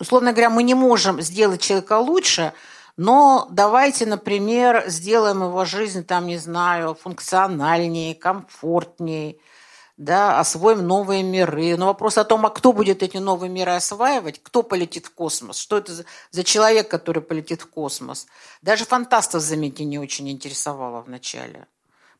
[0.00, 2.52] Условно говоря, мы не можем сделать человека лучше,
[2.96, 9.36] но давайте, например, сделаем его жизнь, там, не знаю, функциональнее, комфортнее–
[9.96, 11.76] да, освоим новые миры.
[11.76, 15.58] Но вопрос о том, а кто будет эти новые миры осваивать, кто полетит в космос,
[15.58, 18.26] что это за, человек, который полетит в космос.
[18.62, 21.66] Даже фантастов, заметьте, не очень интересовало вначале.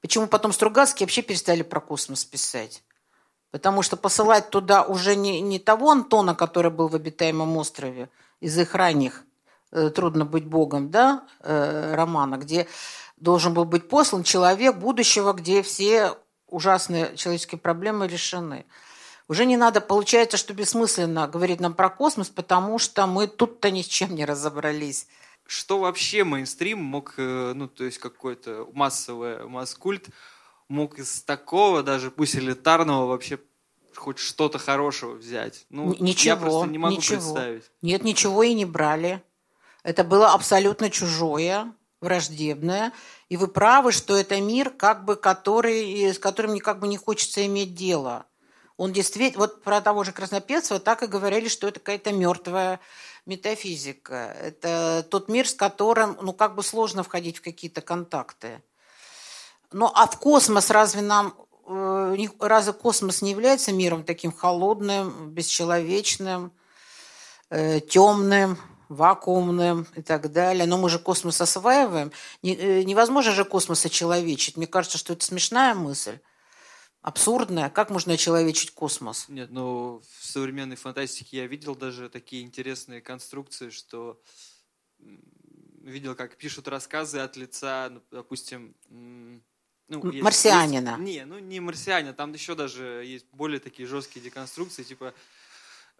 [0.00, 2.82] Почему потом Стругацкие вообще перестали про космос писать?
[3.50, 8.10] Потому что посылать туда уже не, не того Антона, который был в обитаемом острове,
[8.40, 9.24] из их ранних
[9.70, 12.66] э, «Трудно быть Богом», да, э, романа, где
[13.16, 16.18] должен был быть послан человек будущего, где все
[16.54, 18.64] ужасные человеческие проблемы решены.
[19.26, 23.82] Уже не надо, получается, что бессмысленно говорить нам про космос, потому что мы тут-то ни
[23.82, 25.06] с чем не разобрались.
[25.46, 30.08] Что вообще мейнстрим мог, э, ну, то есть какой-то массовый масс-культ
[30.68, 33.38] мог из такого, даже пусть элитарного, вообще
[33.94, 35.66] хоть что-то хорошего взять?
[35.70, 37.16] Ну, ничего, я просто не могу ничего.
[37.16, 37.64] представить.
[37.82, 39.22] Нет, ничего и не брали.
[39.82, 41.72] Это было абсолютно чужое,
[42.04, 42.92] враждебное.
[43.28, 47.44] И вы правы, что это мир, как бы, который, с которым как бы не хочется
[47.46, 48.26] иметь дело.
[48.76, 52.80] Он действительно, вот про того же Краснопецова так и говорили, что это какая-то мертвая
[53.24, 54.36] метафизика.
[54.40, 58.62] Это тот мир, с которым, ну, как бы сложно входить в какие-то контакты.
[59.72, 61.34] Ну, а в космос разве нам,
[61.66, 66.52] э, разве космос не является миром таким холодным, бесчеловечным,
[67.50, 68.58] э, темным?
[68.88, 70.66] Вакуумным и так далее.
[70.66, 72.12] Но мы же космос осваиваем.
[72.42, 74.56] Э, невозможно же космос очеловечить.
[74.56, 76.18] Мне кажется, что это смешная мысль.
[77.02, 77.68] Абсурдная.
[77.68, 79.26] Как можно очеловечить космос?
[79.28, 84.18] Нет, ну в современной фантастике я видел даже такие интересные конструкции, что
[85.82, 90.90] видел, как пишут рассказы от лица, ну, допустим, ну, марсианина.
[90.90, 95.12] Есть, не, ну не марсианина, там еще даже есть более такие жесткие деконструкции, типа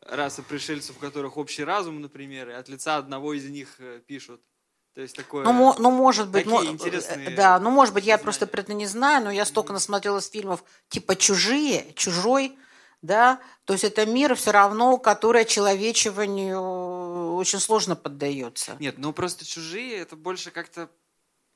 [0.03, 4.41] расы пришельцев, у которых общий разум, например, и от лица одного из них э, пишут.
[4.95, 5.45] То есть такое...
[5.45, 8.23] Ну, ну может быть, ну, интересные да, ну может быть, я знания.
[8.23, 12.57] просто про это не знаю, но я столько насмотрелась фильмов типа «Чужие», «Чужой»,
[13.03, 18.77] да, то есть это мир все равно, который человечиванию очень сложно поддается.
[18.79, 20.89] Нет, ну просто «Чужие» это больше как-то,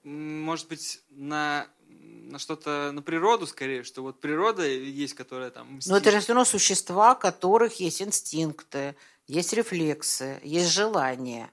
[0.03, 1.69] может быть, на
[2.29, 5.91] на что-то, на природу скорее, что вот природа есть, которая там мстит.
[5.91, 8.97] Но это же все равно существа, у которых есть инстинкты,
[9.27, 11.51] есть рефлексы, есть желания.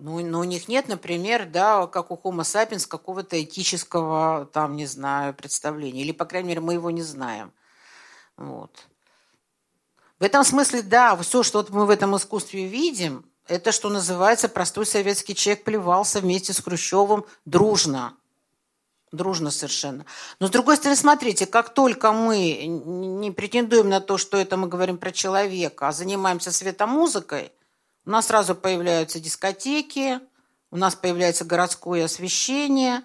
[0.00, 4.86] Ну, но у них нет, например, да, как у Homo sapiens, какого-то этического, там, не
[4.86, 6.02] знаю, представления.
[6.02, 7.52] Или, по крайней мере, мы его не знаем.
[8.36, 8.86] Вот.
[10.20, 14.48] В этом смысле, да, все, что вот мы в этом искусстве видим, это, что называется,
[14.48, 18.16] простой советский человек плевался вместе с Хрущевым дружно–
[19.10, 20.04] Дружно совершенно.
[20.38, 24.68] Но с другой стороны, смотрите, как только мы не претендуем на то, что это мы
[24.68, 27.52] говорим про человека, а занимаемся светомузыкой,
[28.04, 30.20] у нас сразу появляются дискотеки,
[30.70, 33.02] у нас появляется городское освещение.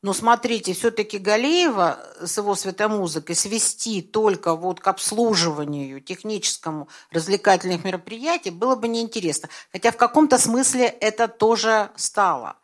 [0.00, 8.50] Но смотрите, все-таки Галеева с его светомузыкой свести только вот к обслуживанию техническому развлекательных мероприятий
[8.50, 9.50] было бы неинтересно.
[9.72, 12.56] Хотя в каком-то смысле это тоже стало–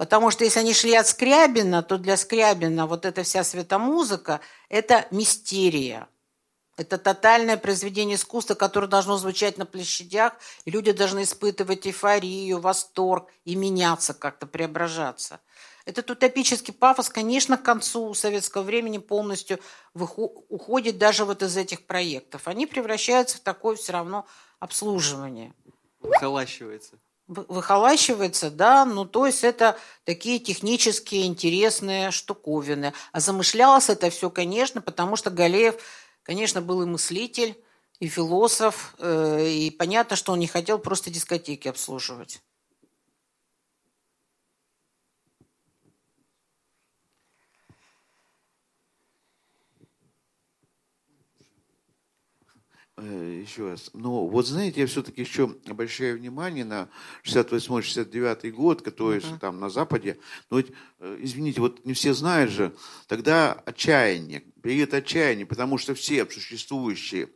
[0.00, 4.40] Потому что если они шли от Скрябина, то для Скрябина вот эта вся светомузыка–
[4.70, 6.08] это мистерия.
[6.78, 10.32] Это тотальное произведение искусства, которое должно звучать на площадях,
[10.64, 15.38] и люди должны испытывать эйфорию, восторг и меняться как-то, преображаться.
[15.84, 19.60] Этот утопический пафос, конечно, к концу советского времени полностью
[19.92, 22.48] уходит даже вот из этих проектов.
[22.48, 24.26] Они превращаются в такое все равно
[24.60, 25.52] обслуживание.
[26.00, 26.96] Выхолащивается.
[27.32, 32.92] Выхолащивается, да, ну то есть это такие технические интересные штуковины.
[33.12, 35.76] А замышлялось это все, конечно, потому что Галеев
[36.22, 37.56] Конечно, был и мыслитель,
[37.98, 42.40] и философ, э, и понятно, что он не хотел просто дискотеки обслуживать.
[53.02, 53.90] Еще раз.
[53.94, 56.88] Но вот знаете, я все-таки еще обращаю внимание на
[57.24, 59.38] 68-69 год, который uh-huh.
[59.38, 60.18] там на Западе.
[60.50, 62.74] Но ведь, э, извините, вот не все знают же,
[63.06, 67.28] тогда отчаяние, период отчаяния, потому что все существующие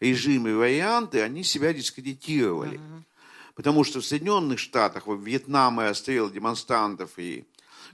[0.00, 2.78] режимы и варианты, они себя дискредитировали.
[2.78, 3.02] Uh-huh.
[3.54, 7.44] Потому что в Соединенных Штатах, в Вьетнаме расстрел демонстрантов и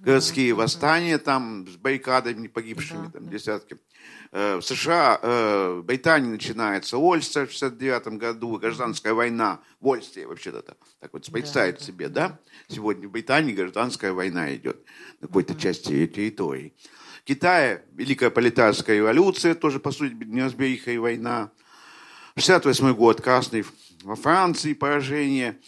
[0.00, 3.78] городские восстания там с баррикадами погибшими, там десятки.
[4.30, 10.26] Э, в США, э, в Британии начинается Ольстер в 69 году, гражданская война в Ольстере,
[10.26, 10.76] вообще-то так
[11.12, 12.38] вот представить да, себе, да.
[12.68, 14.84] Сегодня в Британии гражданская война идет
[15.20, 16.74] на какой-то части территории.
[17.22, 21.50] В Китае Великая Пролетарская революция, тоже, по сути, неразбериха и война.
[22.36, 23.64] 68 год, Красный
[24.02, 25.58] во Франции поражение.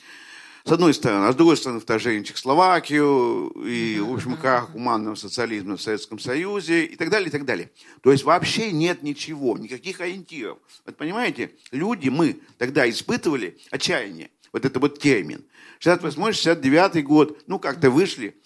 [0.64, 5.14] С одной стороны, а с другой стороны вторжение в Чехословакию и, в общем, крах гуманного
[5.14, 7.70] социализма в Советском Союзе и так далее, и так далее.
[8.02, 10.58] То есть вообще нет ничего, никаких ориентиров.
[10.84, 14.30] Вот понимаете, люди, мы тогда испытывали отчаяние.
[14.52, 15.44] Вот это вот термин.
[15.80, 18.36] 68-69 год, ну, как-то вышли,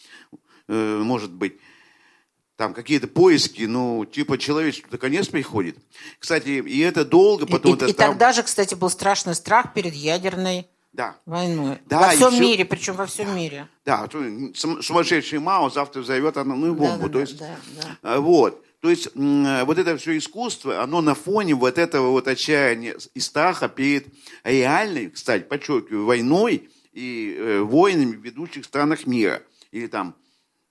[0.69, 1.59] э, может быть,
[2.57, 5.77] там какие-то поиски, ну, типа человечеству конец приходит.
[6.21, 7.73] Кстати, и это долго потом...
[7.73, 8.11] И, это, и там...
[8.11, 11.17] тогда же, кстати, был страшный страх перед ядерной да.
[11.27, 11.79] Войной.
[11.87, 12.41] Да, во всем все...
[12.41, 13.67] мире, причем во всем мире.
[13.85, 14.09] Да,
[14.55, 17.09] сумасшедший Мао завтра взорвет атомную бомбу.
[17.09, 17.99] Да, да, То есть, да, да.
[18.03, 18.65] А, вот.
[18.81, 23.69] То есть вот это все искусство, оно на фоне вот этого вот отчаяния и страха
[23.69, 24.07] перед
[24.45, 29.43] реальной, кстати, подчеркиваю, войной и э, войнами в ведущих странах мира.
[29.73, 30.15] Или там...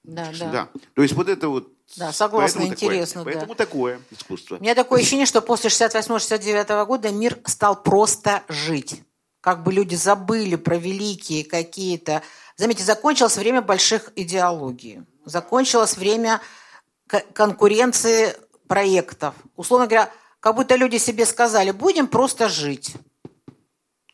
[0.04, 0.52] Да, да.
[0.52, 0.70] да.
[0.94, 3.22] То есть вот это вот да, согласна, поэтому интересно.
[3.22, 3.40] Такое, да.
[3.40, 4.58] Поэтому такое искусство.
[4.58, 9.02] У меня такое ощущение, что после 68-69 года мир стал просто жить
[9.44, 12.24] как бы люди забыли про великие какие-то...
[12.56, 16.40] Заметьте, закончилось время больших идеологий, закончилось время
[17.34, 18.38] конкуренции
[18.70, 19.36] проектов.
[19.57, 20.10] Условно говоря,
[20.40, 22.95] как будто люди себе сказали, будем просто жить.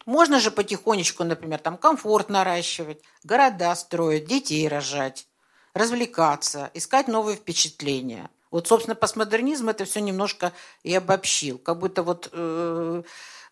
[0.08, 5.28] Можно же потихонечку, например, там комфорт наращивать, города строить, детей рожать,
[5.76, 8.32] развлекаться, искать новые впечатления.
[8.50, 11.60] Вот, собственно, постмодернизм это все немножко и обобщил.
[11.60, 13.04] Как будто вот э,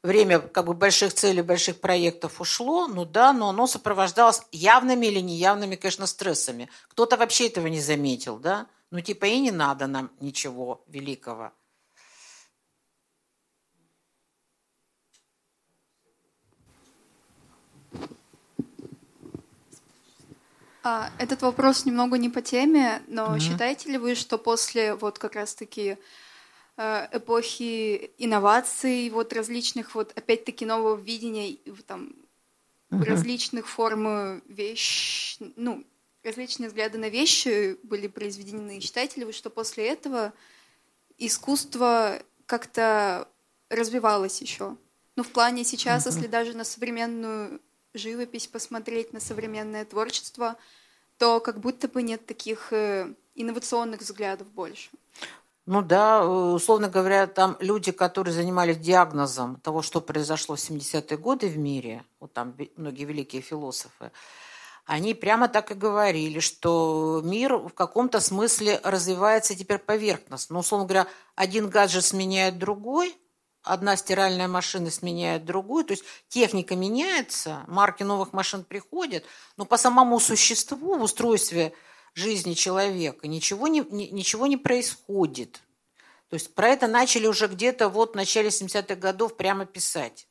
[0.04, 5.20] время как бы больших целей, больших проектов ушло, ну да, но оно сопровождалось явными или
[5.20, 6.70] неявными, конечно, стрессами.
[6.90, 8.68] Кто-то вообще этого не заметил, да?
[8.92, 11.52] Ну типа и не надо нам ничего великого.
[20.90, 23.40] А, этот вопрос немного не по теме, но mm-hmm.
[23.40, 25.98] считаете ли вы, что после вот как раз-таки
[26.78, 32.14] эпохи инноваций, вот различных, вот опять-таки нового видения, там,
[32.92, 33.04] uh-huh.
[33.04, 35.84] различных форм вещь, ну,
[36.24, 38.80] различные взгляды на вещи были произведены.
[39.26, 40.34] Вы, что после этого
[41.18, 43.28] искусство как-то
[43.70, 44.78] развивалось еще?
[45.16, 46.14] Ну, в плане сейчас, uh-huh.
[46.14, 47.60] если даже на современную
[47.94, 50.58] живопись посмотреть, на современное творчество,
[51.18, 54.90] то как будто бы нет таких э, инновационных взглядов больше.
[55.68, 61.18] Ну да, э, условно говоря, там люди, которые занимались диагнозом того, что произошло в 70-е
[61.18, 64.14] годы в мире, вот там многие великие философы,
[64.86, 70.54] они прямо так и говорили, что мир в каком-то смысле развивается теперь поверхностно.
[70.54, 73.14] Ну, условно говоря, один гаджет сменяет другой,
[73.62, 79.26] одна стиральная машина сменяет другую, то есть техника меняется, марки новых машин приходят,
[79.58, 81.74] но по самому существу в устройстве
[82.18, 85.62] жизни человека ничего не, ничего не происходит.
[86.30, 90.28] То есть про это начали уже где-то вот в начале 70-х годов прямо писать.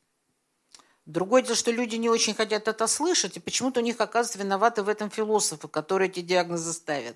[1.05, 4.83] Другое дело, что люди не очень хотят это слышать, и почему-то у них, оказывается, виноваты
[4.83, 7.15] в этом философы, которые эти диагнозы ставят.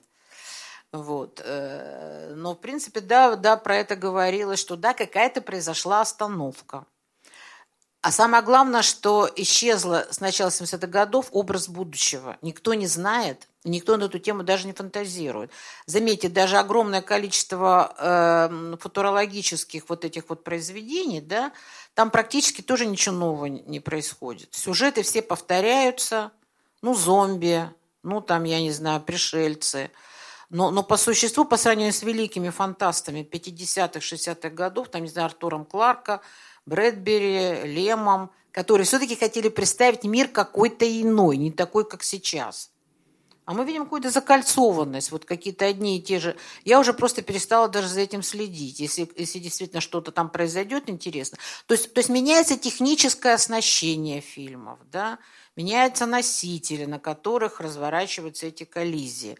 [0.94, 1.42] Вот.
[1.44, 6.86] Э, но, в принципе, да, да, про это говорилось, что да, какая-то произошла остановка.
[8.02, 12.38] А самое главное, что исчезла с начала 70-х годов образ будущего.
[12.42, 15.52] Никто не знает, Никто на эту тему даже не фантазирует.
[15.86, 21.52] Заметьте, даже огромное количество э, футурологических вот этих вот произведений, да,
[21.94, 24.56] там практически тоже ничего нового не происходит.
[24.56, 26.32] Сюжеты все повторяются,
[26.82, 27.70] ну, зомби,
[28.02, 29.92] ну, там, я не знаю, пришельцы.
[30.50, 35.28] Но, но по существу, по сравнению с великими фантастами 50-х, 60-х годов, там, не знаю,
[35.28, 36.22] Артуром Кларка,
[36.66, 42.72] Брэдбери, Лемом, которые все-таки хотели представить мир какой-то иной, не такой, как сейчас.
[43.46, 46.38] А мы видим какую-то закольцованность, вот какие-то одни и те же.
[46.64, 51.38] Я уже просто перестала даже за этим следить, если, если действительно что-то там произойдет интересно.
[51.66, 55.18] То есть, то есть меняется техническое оснащение фильмов, да?
[55.56, 59.38] меняются носители, на которых разворачиваются эти коллизии.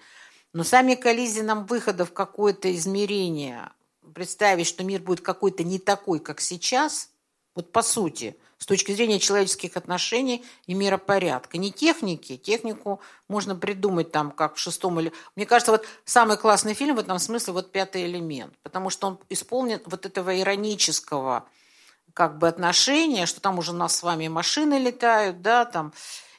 [0.52, 3.70] Но сами коллизии нам выхода в какое-то измерение,
[4.14, 7.12] представить, что мир будет какой-то не такой, как сейчас,
[7.56, 11.58] вот по сути– с точки зрения человеческих отношений и миропорядка.
[11.58, 15.12] Не техники, технику можно придумать там, как в шестом или...
[15.36, 19.20] Мне кажется, вот самый классный фильм в этом смысле вот «Пятый элемент», потому что он
[19.30, 21.48] исполнен вот этого иронического
[22.14, 25.92] как бы отношения, что там уже у нас с вами машины летают, да, там,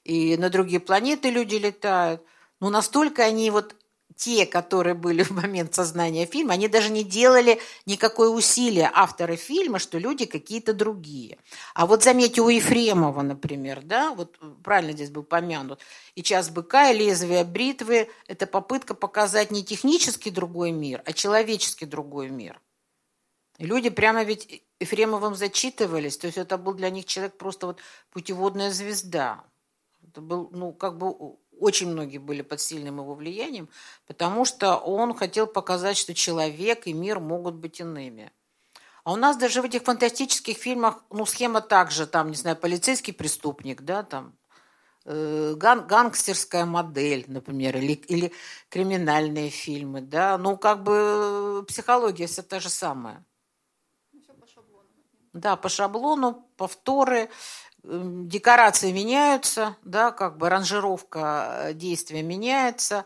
[0.05, 2.23] и на другие планеты люди летают.
[2.61, 3.75] Но настолько они вот
[4.17, 9.79] те, которые были в момент сознания фильма, они даже не делали никакое усилие, авторы фильма,
[9.79, 11.39] что люди какие-то другие.
[11.75, 15.81] А вот заметьте, у Ефремова, например, да, вот правильно здесь был помянут,
[16.15, 21.87] и «Час быка», и «Лезвие бритвы»– это попытка показать не технически другой мир, а человеческий
[21.87, 22.61] другой мир.
[23.59, 27.79] И люди прямо ведь Ефремовым зачитывались, то есть это был для них человек просто вот
[28.11, 29.45] путеводная звезда.
[30.03, 33.69] Это был, ну, как бы очень многие были под сильным его влиянием,
[34.07, 38.33] потому что он хотел показать, что человек и мир могут быть иными.
[39.05, 43.13] А у нас даже в этих фантастических фильмах, ну, схема также, там, не знаю, полицейский
[43.13, 44.37] преступник, да, там,
[45.05, 48.33] э, ган гангстерская модель, например, или, или
[48.69, 53.25] криминальные фильмы, да, ну, как бы психология все та же самая.
[54.13, 54.89] Ну, по шаблону.
[55.33, 57.29] Да, по шаблону, повторы,
[57.85, 63.05] декорации меняются, да, как бы ранжировка э, действия меняется,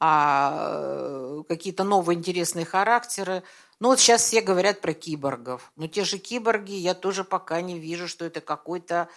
[0.00, 3.42] а э, какие-то новые интересные характеры.
[3.80, 5.72] Ну вот сейчас все говорят про киборгов.
[5.76, 9.08] Но те же киборги, я тоже пока не вижу, что это какой-то,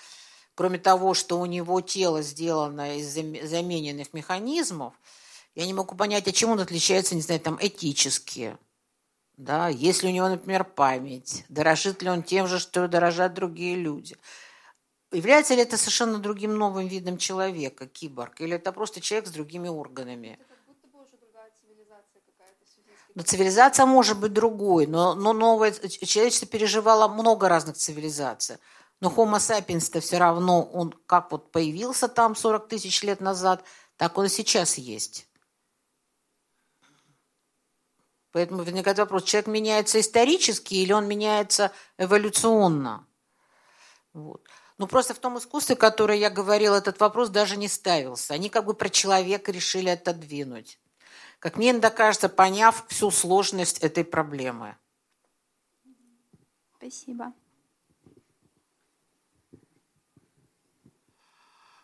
[0.56, 4.94] кроме того, что у него тело сделано из замененных механизмов,
[5.56, 8.58] я не могу понять, а чем он отличается, не знаю, там этически.
[9.38, 14.18] Да, если у него, например, память, дорожит ли он тем же, что дорожат другие люди–
[15.12, 19.70] Является ли это совершенно другим новым видом человека, киборг, или это просто человек с другими
[19.70, 20.38] органами?
[23.16, 28.58] Но цивилизация может быть другой, но, но новое человечество переживало много разных цивилизаций.
[29.00, 33.64] Но Homo sapiens-то все равно, он как вот появился там 40 тысяч лет назад,
[33.96, 35.28] так он и сейчас есть.
[38.32, 43.08] Поэтому возникает вопрос, человек меняется исторически или он меняется эволюционно?
[44.14, 44.48] Вот.
[44.78, 48.34] Ну, просто в том искусстве, которое я говорила, этот вопрос даже не ставился.
[48.34, 50.80] Они как бы про человека решили отодвинуть.
[51.40, 54.76] Как мне иногда кажется, поняв всю сложность этой проблемы.
[56.78, 57.34] Спасибо.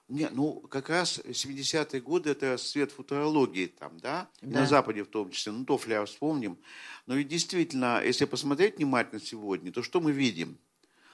[0.08, 4.30] Не, ну, как раз 70-е годы– это свет футурологии там, да?
[4.42, 6.60] да, на Западе в том числе, ну, Тофля вспомним.
[7.08, 10.60] Но ведь действительно, если посмотреть внимательно сегодня, то что мы видим?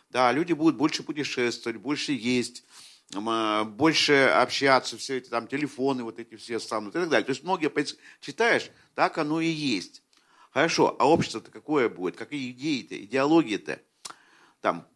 [0.10, 2.64] Да, люди будут больше путешествовать, больше есть,
[3.16, 7.26] а, больше общаться, все эти там телефоны вот эти все станут и так далее.
[7.26, 7.72] То есть многие
[8.20, 10.04] читаешь, так оно и есть.
[10.52, 12.16] Хорошо, а общество-то какое будет?
[12.16, 13.80] Какие идеи-то, идеологии-то?
[14.62, 14.88] Там,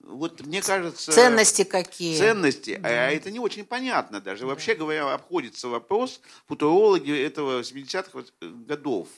[0.00, 1.12] вот мне кажется...
[1.12, 2.18] Ценности какие?
[2.18, 2.76] Ценности.
[2.76, 2.88] Да.
[2.88, 4.42] А это не очень понятно даже.
[4.42, 4.48] Да.
[4.48, 9.08] Вообще говоря, обходится вопрос футурологи этого 70-х годов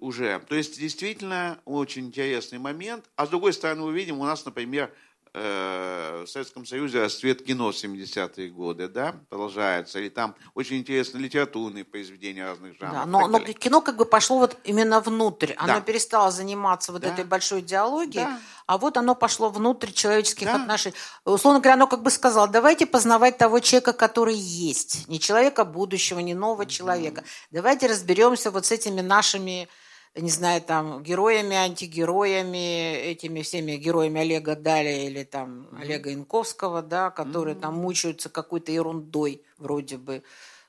[0.00, 0.40] уже.
[0.48, 3.04] То есть действительно очень интересный момент.
[3.16, 4.92] А с другой стороны, мы видим, у нас, например,
[5.32, 12.44] в Советском Союзе расцвет кино 70-е годы, да, продолжается, или там очень интересные литературные произведения
[12.44, 12.98] разных жанров.
[12.98, 15.80] Да, но, но кино как бы пошло вот именно внутрь, оно да.
[15.80, 17.12] перестало заниматься вот да.
[17.12, 18.40] этой большой идеологией, да.
[18.66, 20.56] а вот оно пошло внутрь человеческих да.
[20.56, 20.96] отношений.
[21.24, 26.18] Условно говоря, оно как бы сказало, давайте познавать того человека, который есть, не человека будущего,
[26.18, 26.68] не нового mm-hmm.
[26.68, 27.24] человека.
[27.50, 29.68] Давайте разберемся вот с этими нашими
[30.14, 35.80] не знаю, там, героями, антигероями, этими всеми героями Олега Даля или там mm-hmm.
[35.80, 37.60] Олега Инковского, да, которые mm-hmm.
[37.60, 40.22] там мучаются какой-то ерундой вроде бы.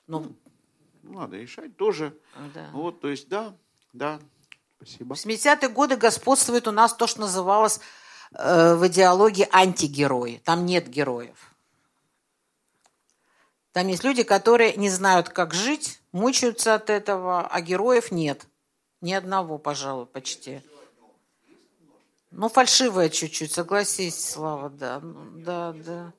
[0.06, 0.36] Ну,
[1.02, 2.16] Надо решать тоже.
[2.54, 2.70] Да.
[2.72, 3.54] Вот, то есть, да,
[3.92, 4.20] да,
[4.76, 5.14] спасибо.
[5.14, 7.80] В 70-е годы господствует у нас то, что называлось
[8.32, 10.40] э, в идеологии антигерои.
[10.44, 11.52] Там нет героев.
[13.72, 18.46] Там есть люди, которые не знают, как жить, мучаются от этого, а героев нет.
[19.02, 20.62] Ни одного, пожалуй, почти.
[22.30, 25.00] Ну, фальшивая чуть-чуть, согласись, Слава, да.
[25.02, 26.12] Да, да.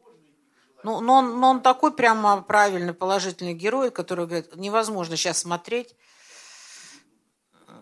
[0.84, 5.96] Ну, но он, но он такой прямо правильный, положительный герой, который говорит, невозможно сейчас смотреть.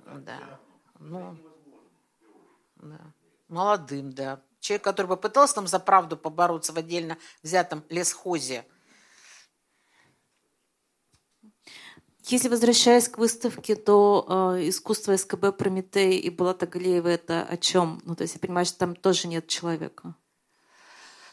[0.06, 0.60] Да.
[1.00, 1.36] Ну,
[2.76, 3.00] да.
[3.48, 4.40] Молодым, да.
[4.60, 8.66] Человек, который попытался там за правду побороться в отдельно взятом лесхозе.
[12.32, 18.02] Если возвращаясь к выставке, то э, искусство СКБ Прометей и Булата Галеева это о чем?
[18.06, 20.16] Ну, то есть я понимаю, что там тоже нет человека.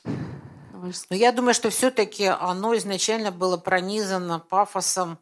[0.03, 5.19] Но ну, я думаю, что все-таки оно изначально было пронизано пафосом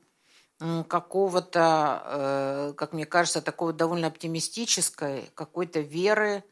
[0.88, 6.42] какого-то, э, как мне кажется, такого довольно оптимистической, какой-то веры,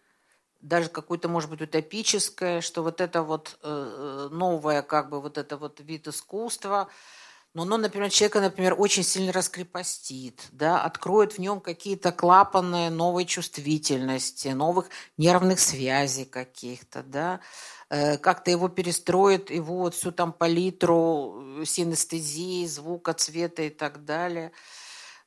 [0.60, 5.56] даже какой-то, может быть, утопической, что вот это вот э, новое, как бы вот это
[5.56, 6.90] вот вид искусства,
[7.55, 13.24] но оно, например, человека, например, очень сильно раскрепостит, да, откроет в нем какие-то клапаны новой
[13.24, 17.40] чувствительности, новых нервных связей каких-то, да,
[17.90, 24.05] Э, как-то его перестроит, его вот всю там палитру э, синестезии, звука, цвета и так
[24.05, 24.52] далее.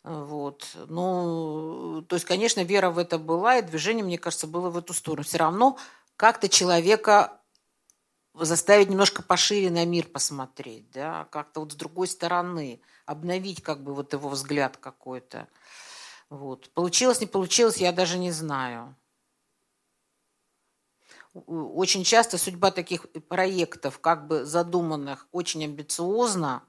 [0.04, 0.68] Вот.
[0.88, 4.94] Ну, то есть, конечно, вера в это была, и движение, мне кажется, было в эту
[4.94, 5.24] сторону.
[5.24, 5.78] Все равно
[6.16, 7.40] как-то человека
[8.46, 13.94] заставить немножко пошире на мир посмотреть, да, как-то вот с другой стороны, обновить как бы
[13.94, 15.48] вот его взгляд какой-то.
[16.30, 16.70] Вот.
[16.72, 18.96] Получилось, не получилось, я даже не знаю
[21.46, 26.64] очень часто судьба таких проектов, как бы задуманных очень амбициозно,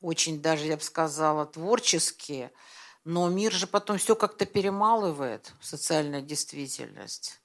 [0.00, 2.52] очень даже, я бы сказала, творческие,
[3.04, 7.40] но мир же потом все как-то перемалывает, социальная действительность.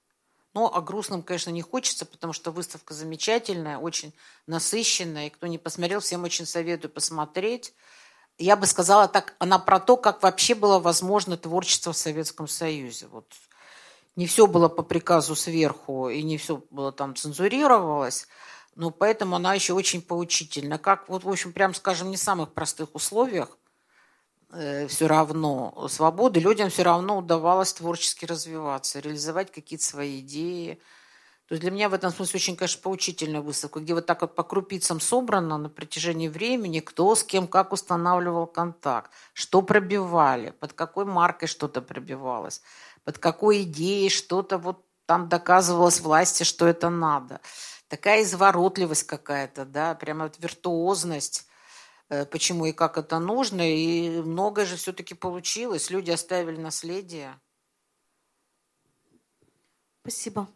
[0.60, 4.12] Но о грустном, конечно, не хочется, потому что выставка замечательная, очень
[4.46, 7.74] насыщенная, и кто не посмотрел, всем очень советую посмотреть.
[8.38, 13.08] Я бы сказала так, она про то, как вообще было возможно творчество в Советском Союзе.
[13.08, 13.34] Вот
[14.18, 18.28] не все было по приказу сверху и не все было там цензурировалось,
[18.76, 20.78] но поэтому она еще очень поучительна.
[20.78, 23.58] Как, вот, в общем, прям скажем, не в самых простых условиях
[24.52, 30.80] все равно свободы, людям все равно удавалось творчески развиваться, реализовать какие-то свои идеи.
[31.48, 34.36] То есть для меня в этом смысле очень, конечно, поучительная выставка, где вот так вот
[34.36, 40.74] по крупицам собрано на протяжении времени, кто с кем как устанавливал контакт, что пробивали, под
[40.74, 42.62] какой маркой что-то пробивалось
[43.10, 47.42] под какой идеей что-то вот там доказывалось власти, что это надо.
[47.88, 51.49] Такая изворотливость какая-то, да, прямо вот виртуозность, э,
[52.32, 53.62] почему и как это нужно.
[53.62, 55.90] И многое же все-таки получилось.
[55.90, 57.40] Люди оставили наследие.
[60.02, 60.48] Спасибо.